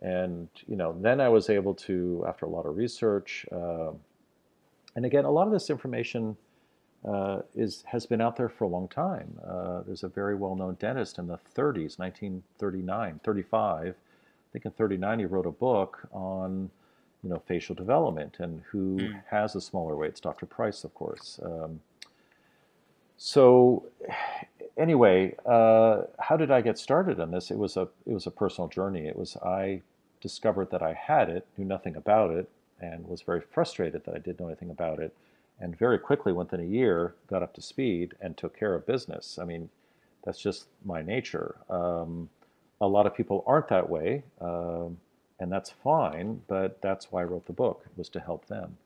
[0.00, 3.92] And you know, then I was able to, after a lot of research, uh,
[4.96, 6.36] and again, a lot of this information
[7.04, 9.38] uh, is has been out there for a long time.
[9.46, 13.88] Uh, there's a very well-known dentist in the 30s, 1939, 35.
[13.88, 13.92] I
[14.52, 16.70] think in 39 he wrote a book on,
[17.22, 19.22] you know, facial development and who mm.
[19.28, 20.06] has a smaller way.
[20.06, 20.46] It's Dr.
[20.46, 21.40] Price, of course.
[21.42, 21.80] Um,
[23.16, 23.84] so,
[24.76, 27.50] anyway, uh, how did I get started on this?
[27.50, 29.06] It was a it was a personal journey.
[29.06, 29.82] It was I
[30.22, 32.48] discovered that I had it, knew nothing about it,
[32.80, 35.14] and was very frustrated that I didn't know anything about it
[35.60, 39.38] and very quickly, within a year, got up to speed and took care of business.
[39.40, 39.70] I mean,
[40.24, 41.56] that's just my nature.
[41.70, 42.28] Um,
[42.80, 44.98] a lot of people aren't that way, um,
[45.38, 46.42] and that's fine.
[46.48, 48.76] But that's why I wrote the book was to help them,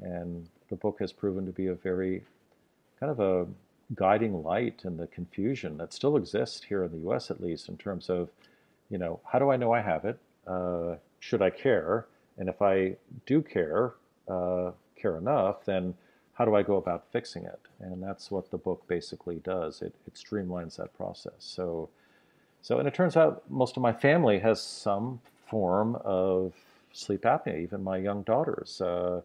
[0.00, 2.22] and the book has proven to be a very
[2.98, 3.46] kind of a
[3.94, 7.30] guiding light in the confusion that still exists here in the U.S.
[7.30, 8.28] at least in terms of,
[8.90, 10.18] you know, how do I know I have it?
[10.46, 12.06] Uh, should I care?
[12.36, 12.96] And if I
[13.26, 13.94] do care,
[14.28, 15.94] uh, care enough, then
[16.34, 17.58] how do I go about fixing it?
[17.80, 19.82] And that's what the book basically does.
[19.82, 21.32] It, it streamlines that process.
[21.38, 21.88] So,
[22.62, 26.52] so, and it turns out most of my family has some form of
[26.92, 27.60] sleep apnea.
[27.60, 28.80] Even my young daughters.
[28.80, 29.22] Uh,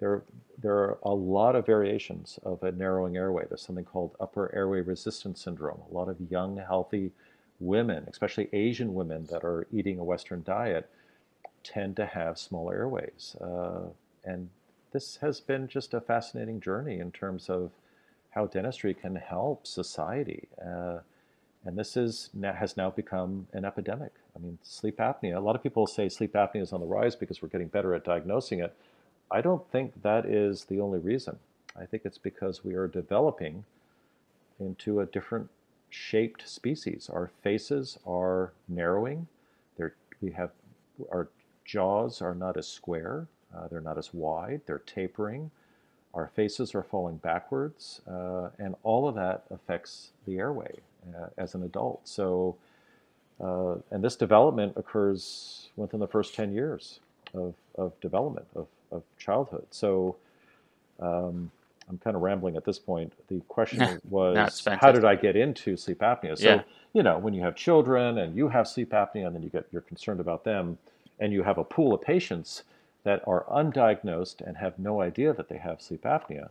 [0.00, 0.22] there,
[0.62, 3.44] there are a lot of variations of a narrowing airway.
[3.48, 5.80] There's something called upper airway resistance syndrome.
[5.90, 7.12] A lot of young, healthy
[7.60, 10.88] women, especially Asian women that are eating a Western diet,
[11.62, 13.36] tend to have small airways.
[13.40, 13.88] Uh,
[14.24, 14.48] and
[14.92, 17.70] this has been just a fascinating journey in terms of
[18.30, 20.48] how dentistry can help society.
[20.64, 20.98] Uh,
[21.64, 24.12] and this is has now become an epidemic.
[24.34, 25.36] I mean, sleep apnea.
[25.36, 27.94] A lot of people say sleep apnea is on the rise because we're getting better
[27.94, 28.74] at diagnosing it.
[29.30, 31.38] I don't think that is the only reason.
[31.78, 33.64] I think it's because we are developing
[34.58, 35.48] into a different
[35.90, 37.10] shaped species.
[37.12, 39.28] Our faces are narrowing.
[39.76, 40.50] They're, we have
[41.10, 41.28] our
[41.64, 43.26] jaws are not as square.
[43.56, 45.50] Uh, they're not as wide, they're tapering.
[46.14, 50.72] Our faces are falling backwards, uh, and all of that affects the airway
[51.16, 52.00] uh, as an adult.
[52.04, 52.56] So,
[53.40, 57.00] uh, and this development occurs within the first 10 years
[57.32, 59.66] of, of development, of, of childhood.
[59.70, 60.16] So,
[61.00, 61.50] um,
[61.88, 63.12] I'm kind of rambling at this point.
[63.28, 66.38] The question was, how did I get into sleep apnea?
[66.38, 66.62] So, yeah.
[66.92, 69.66] you know, when you have children and you have sleep apnea, and then you get
[69.72, 70.78] you're concerned about them,
[71.18, 72.62] and you have a pool of patients
[73.02, 76.50] that are undiagnosed and have no idea that they have sleep apnea.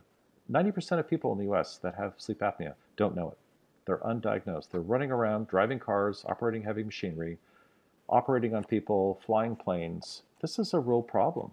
[0.50, 3.38] 90% of people in the US that have sleep apnea don't know it.
[3.86, 4.70] They're undiagnosed.
[4.70, 7.38] They're running around, driving cars, operating heavy machinery,
[8.08, 10.22] operating on people, flying planes.
[10.40, 11.52] This is a real problem.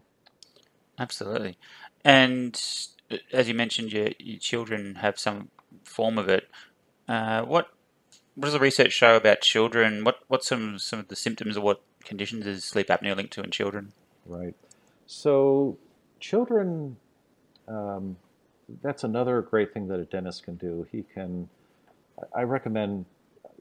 [1.00, 1.58] Absolutely.
[2.04, 2.60] And
[3.12, 5.50] uh, as you mentioned, your, your children have some
[5.84, 6.50] form of it.
[7.08, 7.70] Uh, what
[8.36, 10.04] what does the research show about children?
[10.04, 13.42] What what's some some of the symptoms or what conditions is sleep apnea linked to
[13.42, 13.94] in children?
[14.26, 14.56] Right.
[15.08, 15.78] So,
[16.20, 16.98] children,
[17.68, 18.18] um,
[18.82, 20.86] that's another great thing that a dentist can do.
[20.92, 21.48] He can,
[22.36, 23.06] I recommend,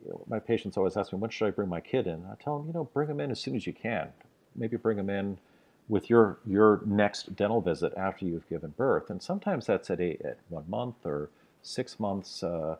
[0.04, 2.24] you know, my patients always ask me, when should I bring my kid in?
[2.30, 4.08] I tell them, you know, bring them in as soon as you can.
[4.56, 5.38] Maybe bring them in
[5.88, 10.12] with your your next dental visit after you've given birth, and sometimes that's at, a,
[10.26, 11.30] at one month or
[11.62, 12.42] six months.
[12.42, 12.76] Uh,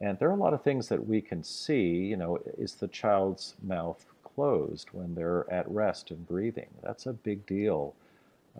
[0.00, 1.96] and there are a lot of things that we can see.
[1.96, 6.68] You know, is the child's mouth closed when they're at rest and breathing?
[6.82, 7.94] That's a big deal.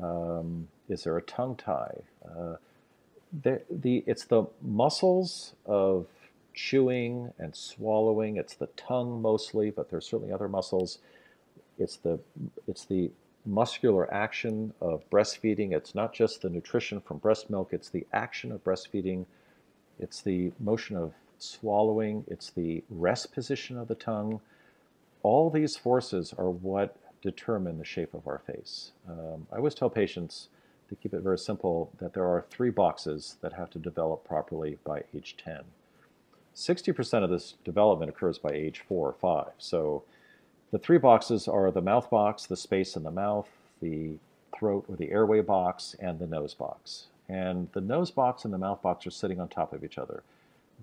[0.00, 2.02] Um, is there a tongue tie?
[2.24, 2.56] Uh,
[3.42, 6.06] the, the, it's the muscles of
[6.52, 8.36] chewing and swallowing.
[8.36, 10.98] It's the tongue mostly, but there's certainly other muscles.
[11.78, 12.20] It's the,
[12.68, 13.10] it's the
[13.44, 15.72] muscular action of breastfeeding.
[15.72, 19.26] It's not just the nutrition from breast milk, it's the action of breastfeeding.
[19.98, 22.24] It's the motion of swallowing.
[22.26, 24.40] It's the rest position of the tongue.
[25.22, 28.92] All these forces are what determine the shape of our face.
[29.08, 30.48] Um, I always tell patients,
[30.90, 34.76] to keep it very simple, that there are three boxes that have to develop properly
[34.84, 35.60] by age 10.
[36.54, 39.46] 60% of this development occurs by age 4 or 5.
[39.56, 40.04] So
[40.70, 43.48] the three boxes are the mouth box, the space in the mouth,
[43.80, 44.18] the
[44.54, 47.06] throat or the airway box, and the nose box.
[47.26, 50.22] And the nose box and the mouth box are sitting on top of each other.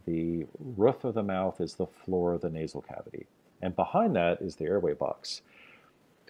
[0.07, 3.27] The roof of the mouth is the floor of the nasal cavity.
[3.61, 5.43] And behind that is the airway box.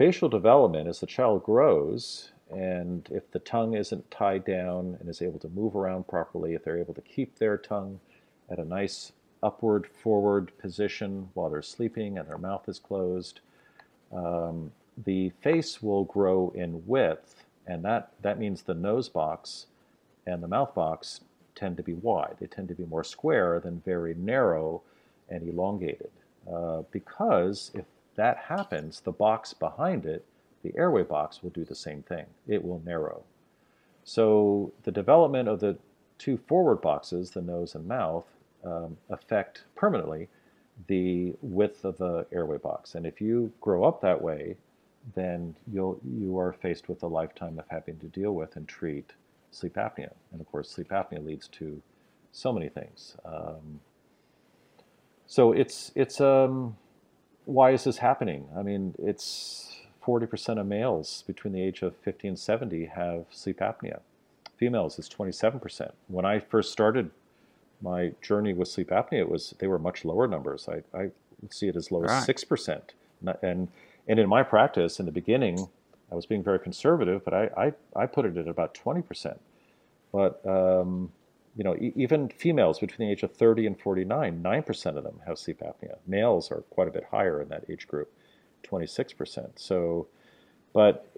[0.02, 5.22] Facial development, as the child grows, and if the tongue isn't tied down and is
[5.22, 8.00] able to move around properly, if they're able to keep their tongue
[8.50, 9.12] at a nice
[9.44, 13.42] upward forward position while they're sleeping and their mouth is closed,
[14.12, 14.72] um,
[15.06, 19.68] the face will grow in width, and that, that means the nose box
[20.26, 21.20] and the mouth box
[21.54, 22.38] tend to be wide.
[22.40, 24.82] They tend to be more square than very narrow
[25.30, 26.10] and elongated.
[26.52, 27.86] Uh, because if
[28.16, 30.26] that happens, the box behind it,
[30.64, 32.26] the airway box, will do the same thing.
[32.48, 33.24] It will narrow.
[34.04, 35.78] So the development of the
[36.18, 38.26] two forward boxes, the nose and mouth,
[38.64, 40.28] um, affect permanently
[40.88, 42.96] the width of the airway box.
[42.96, 44.56] And if you grow up that way,
[45.16, 49.14] then you'll you are faced with a lifetime of having to deal with and treat
[49.52, 50.12] sleep apnea.
[50.32, 51.82] And of course, sleep apnea leads to
[52.32, 53.18] so many things.
[53.26, 53.80] Um,
[55.28, 56.78] so it's it's um,
[57.46, 58.48] why is this happening?
[58.58, 63.60] I mean, it's 40% of males between the age of 50 and 70 have sleep
[63.60, 64.00] apnea.
[64.58, 65.92] Females is 27%.
[66.08, 67.12] When I first started
[67.82, 70.70] my journey with sleep apnea, it was they were much lower numbers.
[70.70, 71.12] I, I
[71.50, 72.94] see it as low as six percent.
[73.42, 73.70] And
[74.08, 75.68] and in my practice, in the beginning,
[76.12, 79.40] I was being very conservative, but I I, I put it at about twenty percent.
[80.12, 81.12] But um,
[81.56, 85.20] you know, e- even females between the age of 30 and 49, 9% of them
[85.26, 85.98] have sleep apnea.
[86.08, 88.12] Males are quite a bit higher in that age group,
[88.64, 89.52] 26%.
[89.56, 90.08] So,
[90.74, 91.12] but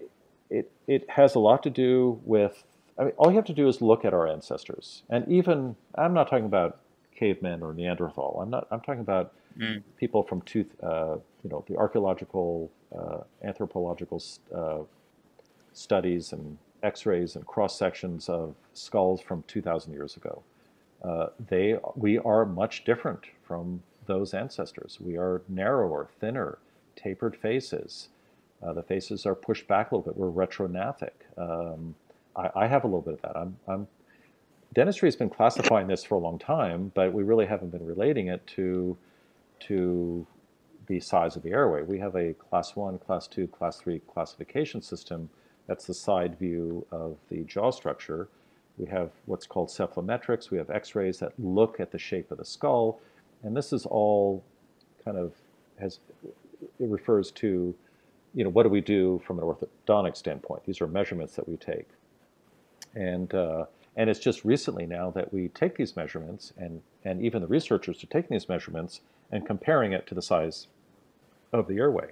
[0.50, 2.64] it, it has a lot to do with
[2.98, 6.14] I mean, all you have to do is look at our ancestors, and even I'm
[6.14, 6.80] not talking about
[7.16, 8.38] cavemen or Neanderthal.
[8.40, 8.68] I'm not.
[8.70, 9.82] I'm talking about mm.
[9.96, 14.22] people from tooth, uh, you know, the archaeological, uh, anthropological
[14.54, 14.82] uh,
[15.72, 20.42] studies and X-rays and cross sections of skulls from 2,000 years ago.
[21.02, 24.98] Uh, they, we are much different from those ancestors.
[25.00, 26.58] We are narrower, thinner,
[26.96, 28.08] tapered faces.
[28.62, 30.18] Uh, the faces are pushed back a little bit.
[30.18, 31.10] We're retrognathic.
[31.36, 31.94] Um,
[32.36, 33.36] I, I have a little bit of that.
[33.36, 33.88] I'm, I'm
[34.74, 38.28] dentistry has been classifying this for a long time, but we really haven't been relating
[38.28, 38.96] it to
[39.60, 40.26] to
[40.86, 41.82] the size of the airway.
[41.82, 45.30] We have a class one, class two, class three classification system.
[45.66, 48.28] That's the side view of the jaw structure.
[48.76, 50.50] We have what's called cephalometrics.
[50.50, 53.00] We have X-rays that look at the shape of the skull,
[53.42, 54.42] and this is all
[55.04, 55.32] kind of
[55.78, 56.00] has
[56.62, 57.74] it refers to,
[58.34, 60.64] you know, what do we do from an orthodontic standpoint?
[60.64, 61.88] These are measurements that we take.
[62.94, 67.42] And, uh, and it's just recently now that we take these measurements, and, and even
[67.42, 69.00] the researchers are taking these measurements
[69.30, 70.68] and comparing it to the size
[71.52, 72.10] of the airway.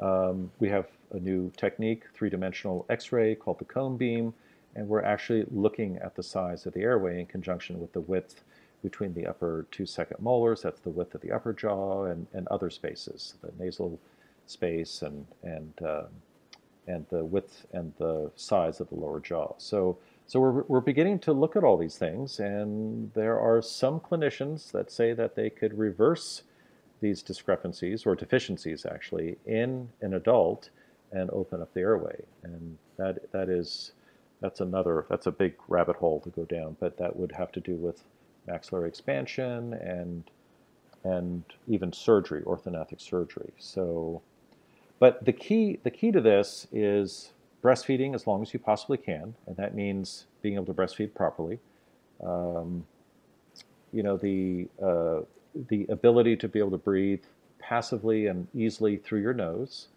[0.00, 4.34] Um, we have a new technique, three-dimensional X-ray called the cone beam,
[4.74, 8.42] and we're actually looking at the size of the airway in conjunction with the width
[8.82, 12.46] between the upper two second molars, that's the width of the upper jaw, and, and
[12.48, 13.98] other spaces, the nasal
[14.46, 16.06] space and, and um,
[16.88, 19.52] and the width and the size of the lower jaw.
[19.58, 24.00] So, so we're, we're beginning to look at all these things, and there are some
[24.00, 26.42] clinicians that say that they could reverse
[27.00, 30.70] these discrepancies or deficiencies actually in an adult
[31.12, 32.24] and open up the airway.
[32.42, 33.92] And that that is
[34.40, 37.60] that's another that's a big rabbit hole to go down, but that would have to
[37.60, 38.04] do with
[38.46, 40.24] maxillary expansion and
[41.04, 43.52] and even surgery, orthognathic surgery.
[43.58, 44.22] So
[44.98, 47.32] but the key, the key to this is
[47.62, 51.58] breastfeeding as long as you possibly can, and that means being able to breastfeed properly.
[52.24, 52.84] Um,
[53.92, 55.20] you know, the uh,
[55.68, 57.22] the ability to be able to breathe
[57.58, 59.88] passively and easily through your nose.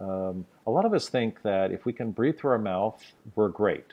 [0.00, 3.48] Um, a lot of us think that if we can breathe through our mouth, we're
[3.48, 3.92] great.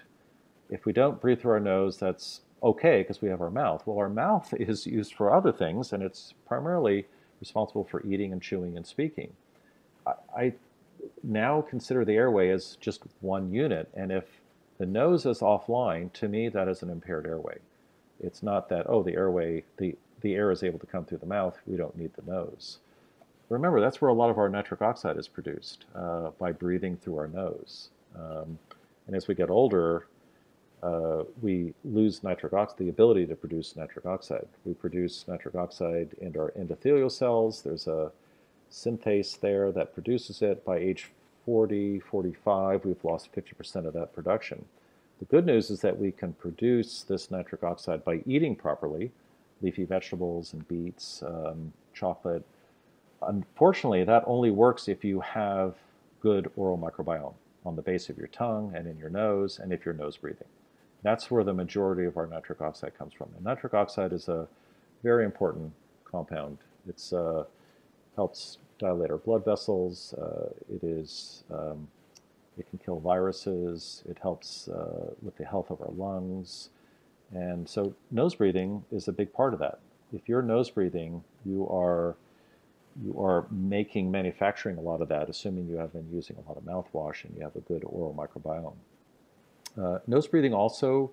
[0.69, 3.85] If we don't breathe through our nose, that's okay because we have our mouth.
[3.85, 7.07] Well, our mouth is used for other things, and it's primarily
[7.39, 9.33] responsible for eating and chewing and speaking.
[10.35, 10.53] I
[11.21, 14.23] now consider the airway as just one unit, and if
[14.77, 17.57] the nose is offline, to me that is an impaired airway.
[18.19, 21.25] It's not that oh the airway the the air is able to come through the
[21.25, 21.57] mouth.
[21.65, 22.79] We don't need the nose.
[23.49, 27.17] Remember that's where a lot of our nitric oxide is produced uh, by breathing through
[27.17, 27.89] our nose.
[28.15, 28.59] Um,
[29.07, 30.07] and as we get older,
[30.83, 34.47] uh, we lose nitric oxide, the ability to produce nitric oxide.
[34.65, 37.61] We produce nitric oxide in our endothelial cells.
[37.61, 38.11] There's a
[38.71, 40.63] synthase there that produces it.
[40.65, 41.09] By age
[41.45, 44.65] 40, 45, we've lost 50% of that production.
[45.19, 49.11] The good news is that we can produce this nitric oxide by eating properly,
[49.61, 52.45] leafy vegetables and beets, um, chocolate.
[53.22, 55.76] Unfortunately, that only works if you have
[56.22, 57.34] good oral microbiome
[57.65, 60.47] on the base of your tongue and in your nose, and if you're nose breathing.
[61.03, 63.30] That's where the majority of our nitric oxide comes from.
[63.36, 64.47] And nitric oxide is a
[65.03, 65.72] very important
[66.05, 66.57] compound.
[66.88, 67.43] It uh,
[68.15, 70.13] helps dilate our blood vessels.
[70.13, 71.88] Uh, it is um,
[72.57, 74.03] it can kill viruses.
[74.09, 76.70] It helps uh, with the health of our lungs,
[77.32, 79.80] and so nose breathing is a big part of that.
[80.13, 82.15] If you're nose breathing, you are
[83.03, 86.57] you are making manufacturing a lot of that, assuming you have been using a lot
[86.57, 88.75] of mouthwash and you have a good oral microbiome.
[89.81, 91.11] Uh, nose breathing also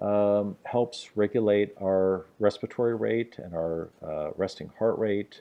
[0.00, 5.40] um, helps regulate our respiratory rate and our uh, resting heart rate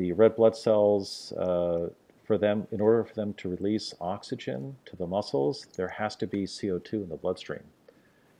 [0.00, 1.90] the red blood cells, uh,
[2.24, 6.26] for them, in order for them to release oxygen to the muscles, there has to
[6.26, 7.64] be CO2 in the bloodstream.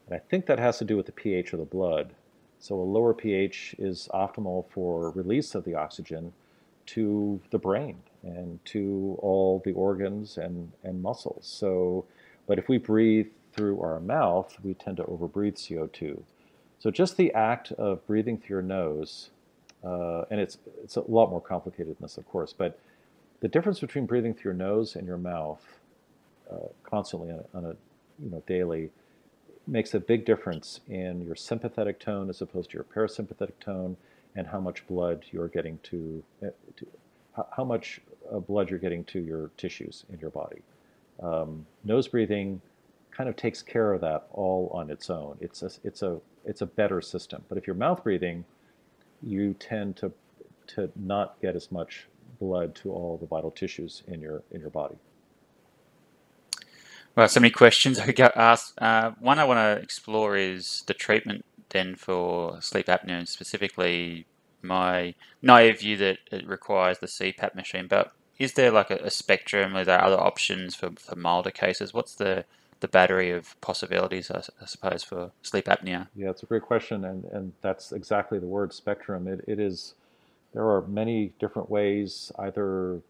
[0.06, 2.14] And I think that has to do with the pH of the blood.
[2.60, 6.32] So a lower pH is optimal for release of the oxygen
[6.94, 11.46] to the brain and to all the organs and, and muscles.
[11.46, 12.04] So,
[12.46, 16.22] but if we breathe through our mouth, we tend to overbreathe CO2.
[16.78, 19.30] So just the act of breathing through your nose,
[19.84, 22.78] uh, and it's it's a lot more complicated than this, of course, but
[23.40, 25.62] the difference between breathing through your nose and your mouth
[26.50, 27.76] uh, constantly on a, on a
[28.22, 28.90] you know daily
[29.66, 33.96] makes a big difference in your sympathetic tone as opposed to your parasympathetic tone,
[34.36, 36.86] and how much blood you're getting to, uh, to
[37.56, 38.00] how much
[38.32, 40.62] uh, blood you're getting to your tissues in your body.
[41.22, 42.60] Um, nose breathing
[43.10, 45.36] kind of takes care of that all on its own.
[45.40, 47.44] It's a, it's a it's a better system.
[47.48, 48.44] But if you're mouth breathing,
[49.22, 50.12] you tend to
[50.68, 52.06] to not get as much
[52.38, 54.96] blood to all the vital tissues in your in your body.
[57.16, 58.80] Well, so many questions I could asked.
[58.80, 64.26] Uh, one I want to explore is the treatment then for sleep apnea, specifically
[64.62, 67.86] my naive view that it requires the CPAP machine.
[67.88, 69.76] But is there like a, a spectrum?
[69.76, 71.94] Are there other options for, for milder cases?
[71.94, 72.44] What's the
[72.80, 76.08] the battery of possibilities, I, I, suppose, for sleep apnea?
[76.16, 79.28] Yeah, it's a great question, and, and that's exactly the word spectrum.
[79.28, 79.94] It, it is,
[80.52, 83.00] there are many different ways, either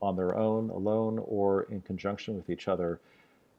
[0.00, 3.00] on their own, alone, or in conjunction with each other.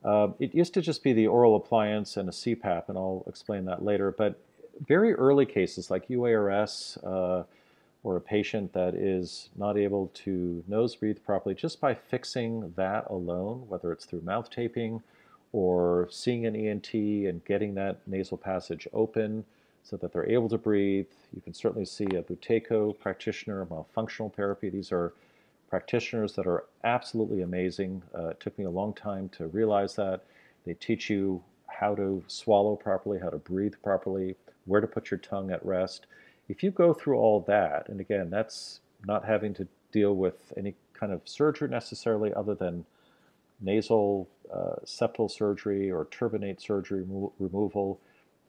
[0.03, 3.65] Uh, it used to just be the oral appliance and a CPAP, and I'll explain
[3.65, 4.11] that later.
[4.11, 4.39] But
[4.85, 7.43] very early cases like UARS uh,
[8.03, 13.07] or a patient that is not able to nose breathe properly, just by fixing that
[13.09, 15.01] alone, whether it's through mouth taping
[15.51, 19.43] or seeing an ENT and getting that nasal passage open
[19.83, 21.07] so that they're able to breathe.
[21.33, 24.69] You can certainly see a Buteyko practitioner, myofunctional therapy.
[24.69, 25.13] These are
[25.69, 28.01] practitioners that are absolutely amazing.
[28.17, 30.23] Uh, it took me a long time to realize that.
[30.65, 35.19] They teach you how to swallow properly, how to breathe properly, where to put your
[35.19, 36.07] tongue at rest.
[36.49, 40.75] If you go through all that, and again, that's not having to deal with any
[40.93, 42.85] kind of surgery necessarily other than
[43.61, 47.99] nasal uh, septal surgery or turbinate surgery remo- removal,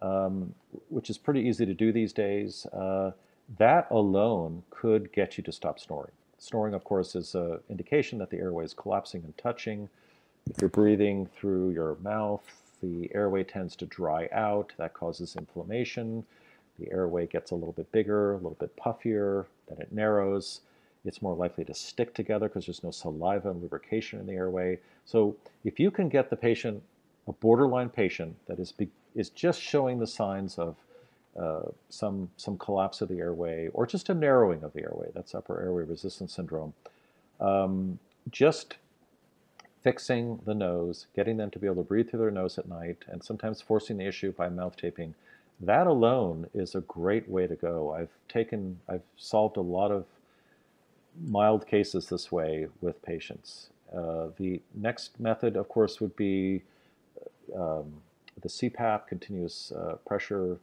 [0.02, 0.54] um,
[0.88, 3.10] which is pretty easy to do these days, uh,
[3.58, 6.12] that alone could get you to stop snoring.
[6.38, 9.88] Snoring, of course, is an indication that the airway is collapsing and touching.
[10.48, 12.44] If you're breathing through your mouth,
[12.80, 14.72] the airway tends to dry out.
[14.78, 16.24] That causes inflammation.
[16.78, 20.60] The airway gets a little bit bigger, a little bit puffier, then it narrows.
[21.04, 24.78] It's more likely to stick together because there's no saliva and lubrication in the airway.
[25.04, 26.82] So if you can get the patient,
[27.26, 28.72] a borderline patient that is,
[29.14, 30.76] is just showing the signs of
[31.40, 35.34] uh, some, some collapse of the airway or just a narrowing of the airway, that's
[35.34, 36.72] upper airway resistance syndrome,
[37.40, 37.98] um,
[38.30, 38.76] just
[39.82, 43.04] fixing the nose, getting them to be able to breathe through their nose at night,
[43.06, 45.14] and sometimes forcing the issue by mouth taping,
[45.60, 47.92] that alone is a great way to go.
[47.92, 50.04] I've taken, I've solved a lot of
[51.26, 53.70] mild cases this way with patients.
[53.94, 56.62] Uh, the next method, of course, would be
[57.56, 57.92] um,
[58.42, 60.58] the CPAP, continuous uh, pressure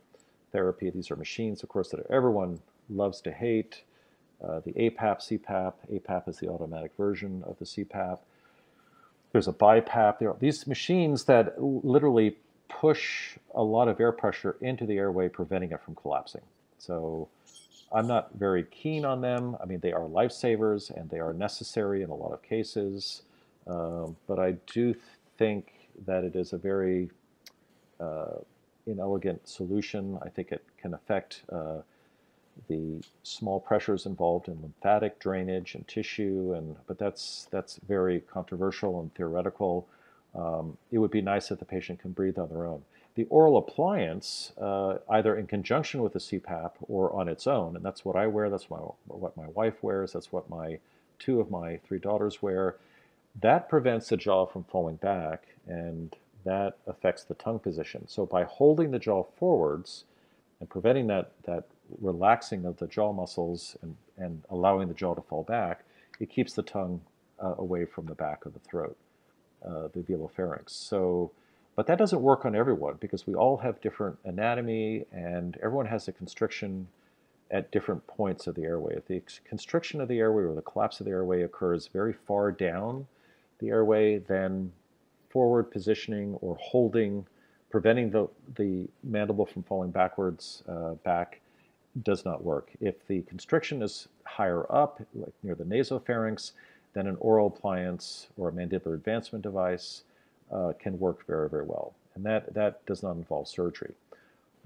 [0.56, 0.90] therapy.
[0.90, 3.84] These are machines, of course, that everyone loves to hate.
[4.42, 5.74] Uh, the APAP, CPAP.
[5.92, 8.20] APAP is the automatic version of the CPAP.
[9.34, 10.20] There's a BiPAP.
[10.20, 12.38] There are these machines that literally
[12.70, 16.44] push a lot of air pressure into the airway, preventing it from collapsing.
[16.78, 17.28] So
[17.92, 19.58] I'm not very keen on them.
[19.62, 23.24] I mean, they are lifesavers and they are necessary in a lot of cases.
[23.68, 24.96] Um, but I do
[25.38, 25.74] think
[26.06, 27.10] that it is a very
[28.00, 28.40] uh,
[28.88, 30.20] inelegant solution.
[30.24, 31.82] I think it can affect uh,
[32.68, 39.00] the small pressures involved in lymphatic drainage and tissue, and but that's that's very controversial
[39.00, 39.88] and theoretical.
[40.34, 42.84] Um, it would be nice if the patient can breathe on their own
[43.16, 47.84] the oral appliance, uh, either in conjunction with the CPAP or on its own, and
[47.84, 48.78] that's what I wear, that's my,
[49.08, 50.80] what my wife wears, that's what my
[51.18, 52.76] two of my three daughters wear,
[53.42, 56.16] that prevents the jaw from falling back and
[56.46, 58.08] that affects the tongue position.
[58.08, 60.06] So by holding the jaw forwards
[60.60, 61.66] and preventing that, that
[62.00, 65.84] relaxing of the jaw muscles and, and allowing the jaw to fall back,
[66.20, 67.02] it keeps the tongue
[67.44, 68.96] uh, away from the back of the throat,
[69.66, 70.70] uh, the velopharynx.
[70.70, 71.32] So
[71.76, 76.08] but that doesn't work on everyone because we all have different anatomy and everyone has
[76.08, 76.88] a constriction
[77.52, 78.96] at different points of the airway.
[78.96, 82.52] If the constriction of the airway or the collapse of the airway occurs very far
[82.52, 83.08] down
[83.60, 84.72] the airway, then
[85.36, 87.28] forward positioning or holding,
[87.70, 88.26] preventing the,
[88.56, 91.42] the mandible from falling backwards uh, back
[92.04, 92.72] does not work.
[92.80, 96.54] If the constriction is higher up, like near the nasopharynx,
[96.94, 100.04] then an oral appliance or a mandibular advancement device
[100.54, 101.94] uh, can work very, very well.
[102.16, 103.94] and that, that does not involve surgery.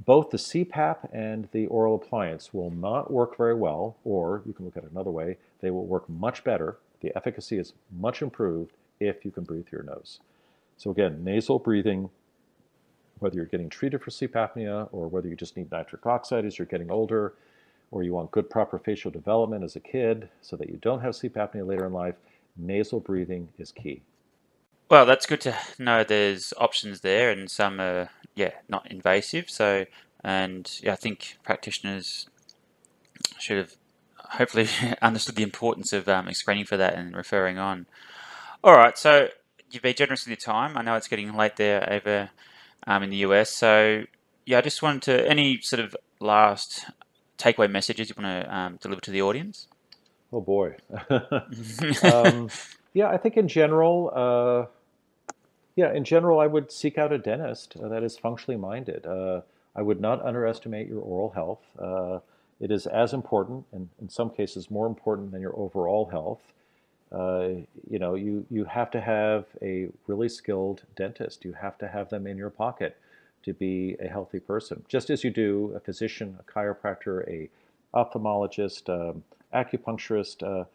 [0.05, 4.65] Both the CPAP and the oral appliance will not work very well, or you can
[4.65, 6.77] look at it another way, they will work much better.
[7.01, 10.19] The efficacy is much improved if you can breathe through your nose.
[10.79, 12.09] So, again, nasal breathing,
[13.19, 16.57] whether you're getting treated for sleep apnea or whether you just need nitric oxide as
[16.57, 17.33] you're getting older,
[17.91, 21.15] or you want good proper facial development as a kid so that you don't have
[21.15, 22.15] sleep apnea later in life,
[22.55, 24.01] nasal breathing is key.
[24.89, 26.05] Well, that's good to know.
[26.05, 29.49] There's options there, and some are yeah not invasive.
[29.49, 29.85] So,
[30.23, 32.27] and yeah, I think practitioners
[33.37, 33.75] should have
[34.17, 34.67] hopefully
[35.01, 37.85] understood the importance of um, screening for that and referring on.
[38.63, 39.29] All right, so
[39.71, 40.77] you've been generous with your time.
[40.77, 42.29] I know it's getting late there over
[42.87, 43.49] um, in the US.
[43.49, 44.03] So
[44.45, 46.85] yeah, I just wanted to any sort of last
[47.37, 49.67] takeaway messages you want to um, deliver to the audience.
[50.31, 50.75] Oh boy.
[52.03, 52.49] um,
[52.93, 55.33] yeah, I think in general, uh,
[55.75, 59.05] yeah, in general, I would seek out a dentist uh, that is functionally minded.
[59.05, 59.41] Uh,
[59.75, 61.61] I would not underestimate your oral health.
[61.77, 62.19] Uh,
[62.59, 66.41] it is as important, and in some cases more important than your overall health.
[67.11, 67.49] Uh,
[67.89, 71.43] you know, you, you have to have a really skilled dentist.
[71.43, 72.97] You have to have them in your pocket
[73.43, 77.49] to be a healthy person, just as you do a physician, a chiropractor, a
[77.95, 80.43] ophthalmologist, um, acupuncturist.
[80.43, 80.65] Uh,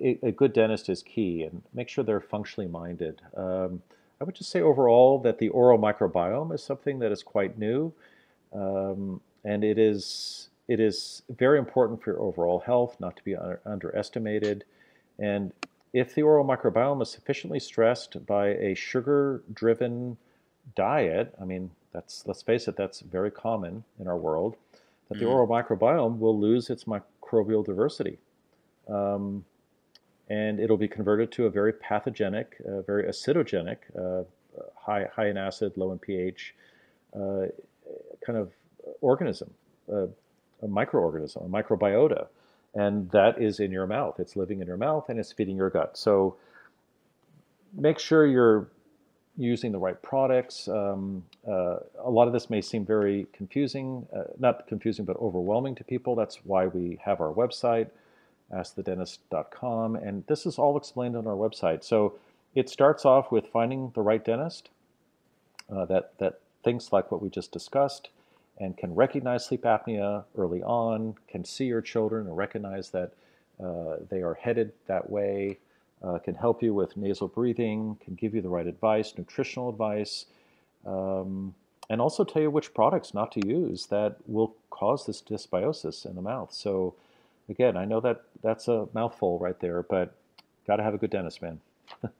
[0.00, 3.22] a, a, good dentist is key, and make sure they're functionally minded.
[3.36, 3.82] Um,
[4.20, 7.92] I would just say overall that the oral microbiome is something that is quite new,
[8.52, 13.34] um, and it is it is very important for your overall health, not to be
[13.34, 14.64] under, underestimated.
[15.22, 15.52] And
[15.92, 20.16] if the oral microbiome is sufficiently stressed by a sugar-driven
[20.74, 24.56] diet, I mean, that's let's face it, that's very common in our world,
[25.08, 25.30] that the mm.
[25.30, 28.18] oral microbiome will lose its microbial diversity.
[28.88, 29.44] Um,
[30.28, 34.24] and it'll be converted to a very pathogenic, uh, very acidogenic, uh,
[34.74, 36.54] high, high in acid, low in pH,
[37.14, 37.46] uh,
[38.26, 38.50] kind of
[39.00, 39.52] organism,
[39.88, 40.08] a
[40.66, 42.26] microorganism, a microbiota.
[42.74, 44.18] And that is in your mouth.
[44.18, 45.96] It's living in your mouth and it's feeding your gut.
[45.96, 46.36] So
[47.74, 48.68] make sure you're
[49.36, 50.68] using the right products.
[50.68, 55.74] Um, uh, a lot of this may seem very confusing, uh, not confusing, but overwhelming
[55.76, 56.14] to people.
[56.14, 57.88] That's why we have our website,
[58.52, 61.82] askthedentist.com, and this is all explained on our website.
[61.82, 62.14] So
[62.54, 64.68] it starts off with finding the right dentist
[65.74, 68.10] uh, that, that thinks like what we just discussed
[68.62, 73.12] and can recognize sleep apnea early on, can see your children and recognize that
[73.62, 75.58] uh, they are headed that way
[76.02, 80.26] uh, can help you with nasal breathing, can give you the right advice, nutritional advice,
[80.86, 81.54] um,
[81.90, 86.14] and also tell you which products not to use that will cause this dysbiosis in
[86.14, 86.52] the mouth.
[86.52, 86.94] So,
[87.48, 90.14] again, I know that that's a mouthful right there, but
[90.66, 91.60] got to have a good dentist, man.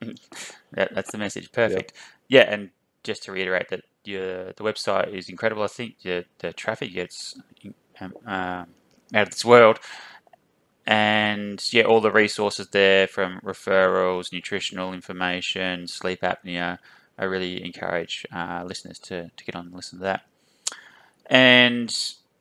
[0.72, 1.50] that, that's the message.
[1.52, 1.92] Perfect.
[2.28, 2.70] Yeah, and
[3.04, 5.62] just to reiterate that your the website is incredible.
[5.62, 7.38] I think the, the traffic gets
[8.00, 8.64] um, uh,
[9.14, 9.80] out of this world
[10.88, 16.78] and yeah, all the resources there from referrals, nutritional information, sleep apnea.
[17.18, 20.22] I really encourage uh, listeners to, to get on and listen to that.
[21.26, 21.94] And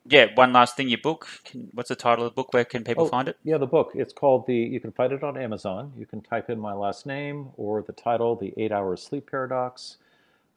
[0.05, 1.27] yeah, one last thing, your book.
[1.43, 2.53] Can, what's the title of the book?
[2.53, 3.37] Where can people oh, find it?
[3.43, 3.91] Yeah, the book.
[3.95, 4.55] It's called the.
[4.55, 5.91] You can find it on Amazon.
[5.97, 9.97] You can type in my last name or the title, the Eight Hour Sleep Paradox.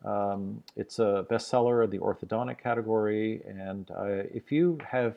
[0.05, 5.17] Um, it's a bestseller in the orthodontic category, and uh, if you have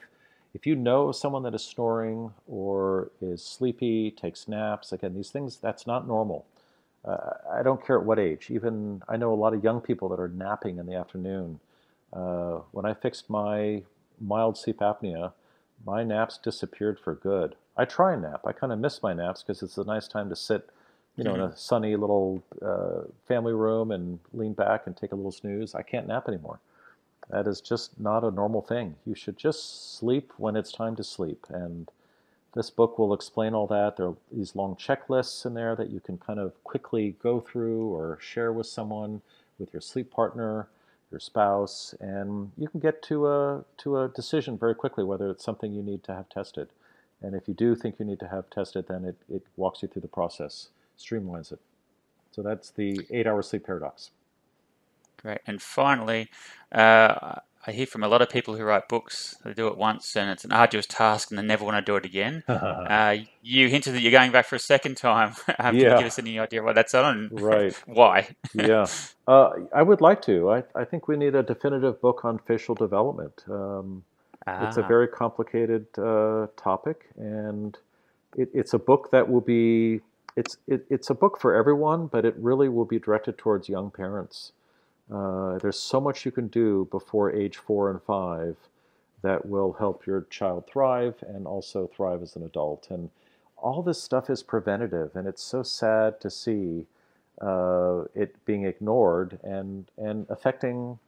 [0.54, 5.58] if you know someone that is snoring or is sleepy, takes naps, again, these things,
[5.58, 6.46] that's not normal.
[7.04, 8.52] Uh, I don't care at what age.
[8.52, 11.60] Even I know a lot of young people that are napping in the afternoon.
[12.14, 13.82] Uh, when I fixed my
[14.22, 15.34] mild sleep apnea,
[15.86, 17.56] my naps disappeared for good.
[17.76, 18.42] I try and nap.
[18.46, 20.70] I kind of miss my naps because it's a nice time to sit,
[21.18, 21.44] you know, mm-hmm.
[21.44, 25.76] in a sunny little uh, family room and lean back and take a little snooze.
[25.76, 26.60] I can't nap anymore.
[27.30, 28.96] That is just not a normal thing.
[29.06, 31.46] You should just sleep when it's time to sleep.
[31.50, 31.90] And
[32.54, 33.98] this book will explain all that.
[33.98, 37.94] There are these long checklists in there that you can kind of quickly go through
[37.94, 39.22] or share with someone,
[39.58, 40.68] with your sleep partner,
[41.12, 45.46] your spouse, and you can get to a to a decision very quickly whether it's
[45.46, 46.70] something you need to have tested.
[47.22, 49.88] And if you do think you need to have tested, then it, it walks you
[49.88, 51.60] through the process, streamlines it.
[52.32, 54.12] So that's the eight hour sleep paradox.
[55.22, 55.40] Great.
[55.48, 56.30] And finally,
[56.72, 57.36] uh,
[57.66, 59.38] I hear from a lot of people who write books.
[59.46, 61.96] They do it once, and it's an arduous task, and they never want to do
[61.96, 62.44] it again.
[62.48, 65.34] uh, you hinted that you're going back for a second time.
[65.60, 65.84] um, yeah.
[65.84, 67.30] Can you give us any idea why that's on?
[67.32, 67.74] Right.
[67.86, 68.36] why?
[68.54, 68.86] yeah.
[69.28, 70.52] Uh, I would like to.
[70.52, 73.46] I, I think we need a definitive book on facial development.
[73.50, 74.04] Um,
[74.46, 74.68] ah.
[74.68, 74.88] It's a ah.
[74.88, 77.78] very complicated uh, topic, and
[78.36, 80.02] it, it's a book that will be
[80.36, 83.92] it's it, it's a book for everyone, but it really will be directed towards young
[83.92, 84.52] parents.
[85.14, 88.56] Uh, there's so much you can do before age four and five
[89.22, 92.88] that will help your child thrive and also thrive as an adult.
[92.90, 93.10] And
[93.58, 96.86] all this stuff is preventative, and it's so sad to see
[97.42, 101.00] uh, it being ignored and and affecting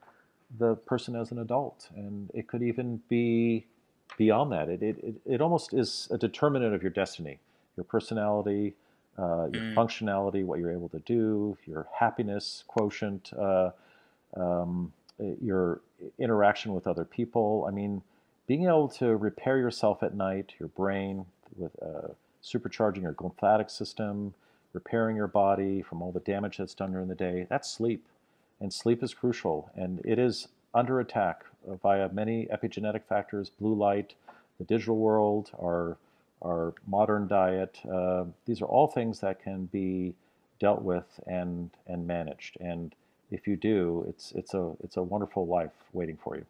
[0.60, 1.90] the person as an adult.
[1.96, 3.66] And it could even be
[4.18, 4.70] beyond that.
[4.70, 7.40] It it, it almost is a determinant of your destiny,
[7.76, 8.76] your personality,
[9.18, 9.74] uh, your mm.
[9.76, 13.32] functionality, what you're able to do, your happiness quotient.
[13.34, 13.72] Uh,
[14.36, 14.92] um,
[15.42, 15.82] your
[16.20, 17.66] interaction with other people.
[17.68, 18.02] I mean,
[18.48, 22.10] being able to repair yourself at night, your brain, with uh,
[22.44, 24.34] supercharging your glymphatic system,
[24.74, 28.06] repairing your body from all the damage that's done during the day, that's sleep.
[28.60, 29.72] And sleep is crucial.
[29.76, 31.46] And it is under attack
[31.82, 34.14] via many epigenetic factors, blue light,
[34.58, 35.98] the digital world, our,
[36.46, 37.80] our modern diet.
[37.92, 40.16] Uh, these are all things that can be
[40.60, 42.58] dealt with and, and managed.
[42.62, 42.96] And
[43.32, 46.46] if you do, it's it's a it's a wonderful life waiting for you.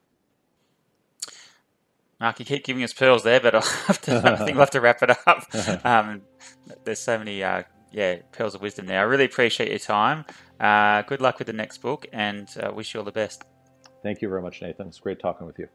[2.20, 4.72] Mark, you keep giving us pearls there, but I'll have to, I think we'll have
[4.72, 5.48] to wrap it up.
[5.86, 6.22] Um,
[6.86, 9.00] there's so many, uh, yeah, pearls of wisdom there.
[9.00, 10.26] I really appreciate your time.
[10.60, 13.44] Uh, good luck with the next book, and uh, wish you all the best.
[14.04, 14.88] Thank you very much, Nathan.
[14.88, 15.68] It's great talking with you.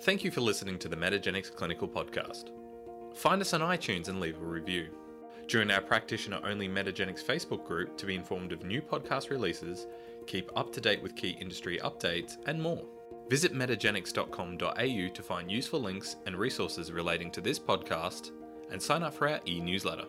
[0.00, 2.50] Thank you for listening to the Metagenics Clinical Podcast.
[3.14, 4.88] Find us on iTunes and leave a review.
[5.46, 9.86] Join our practitioner only Metagenics Facebook group to be informed of new podcast releases,
[10.26, 12.84] keep up to date with key industry updates, and more.
[13.30, 18.32] Visit metagenics.com.au to find useful links and resources relating to this podcast,
[18.70, 20.04] and sign up for our e newsletter.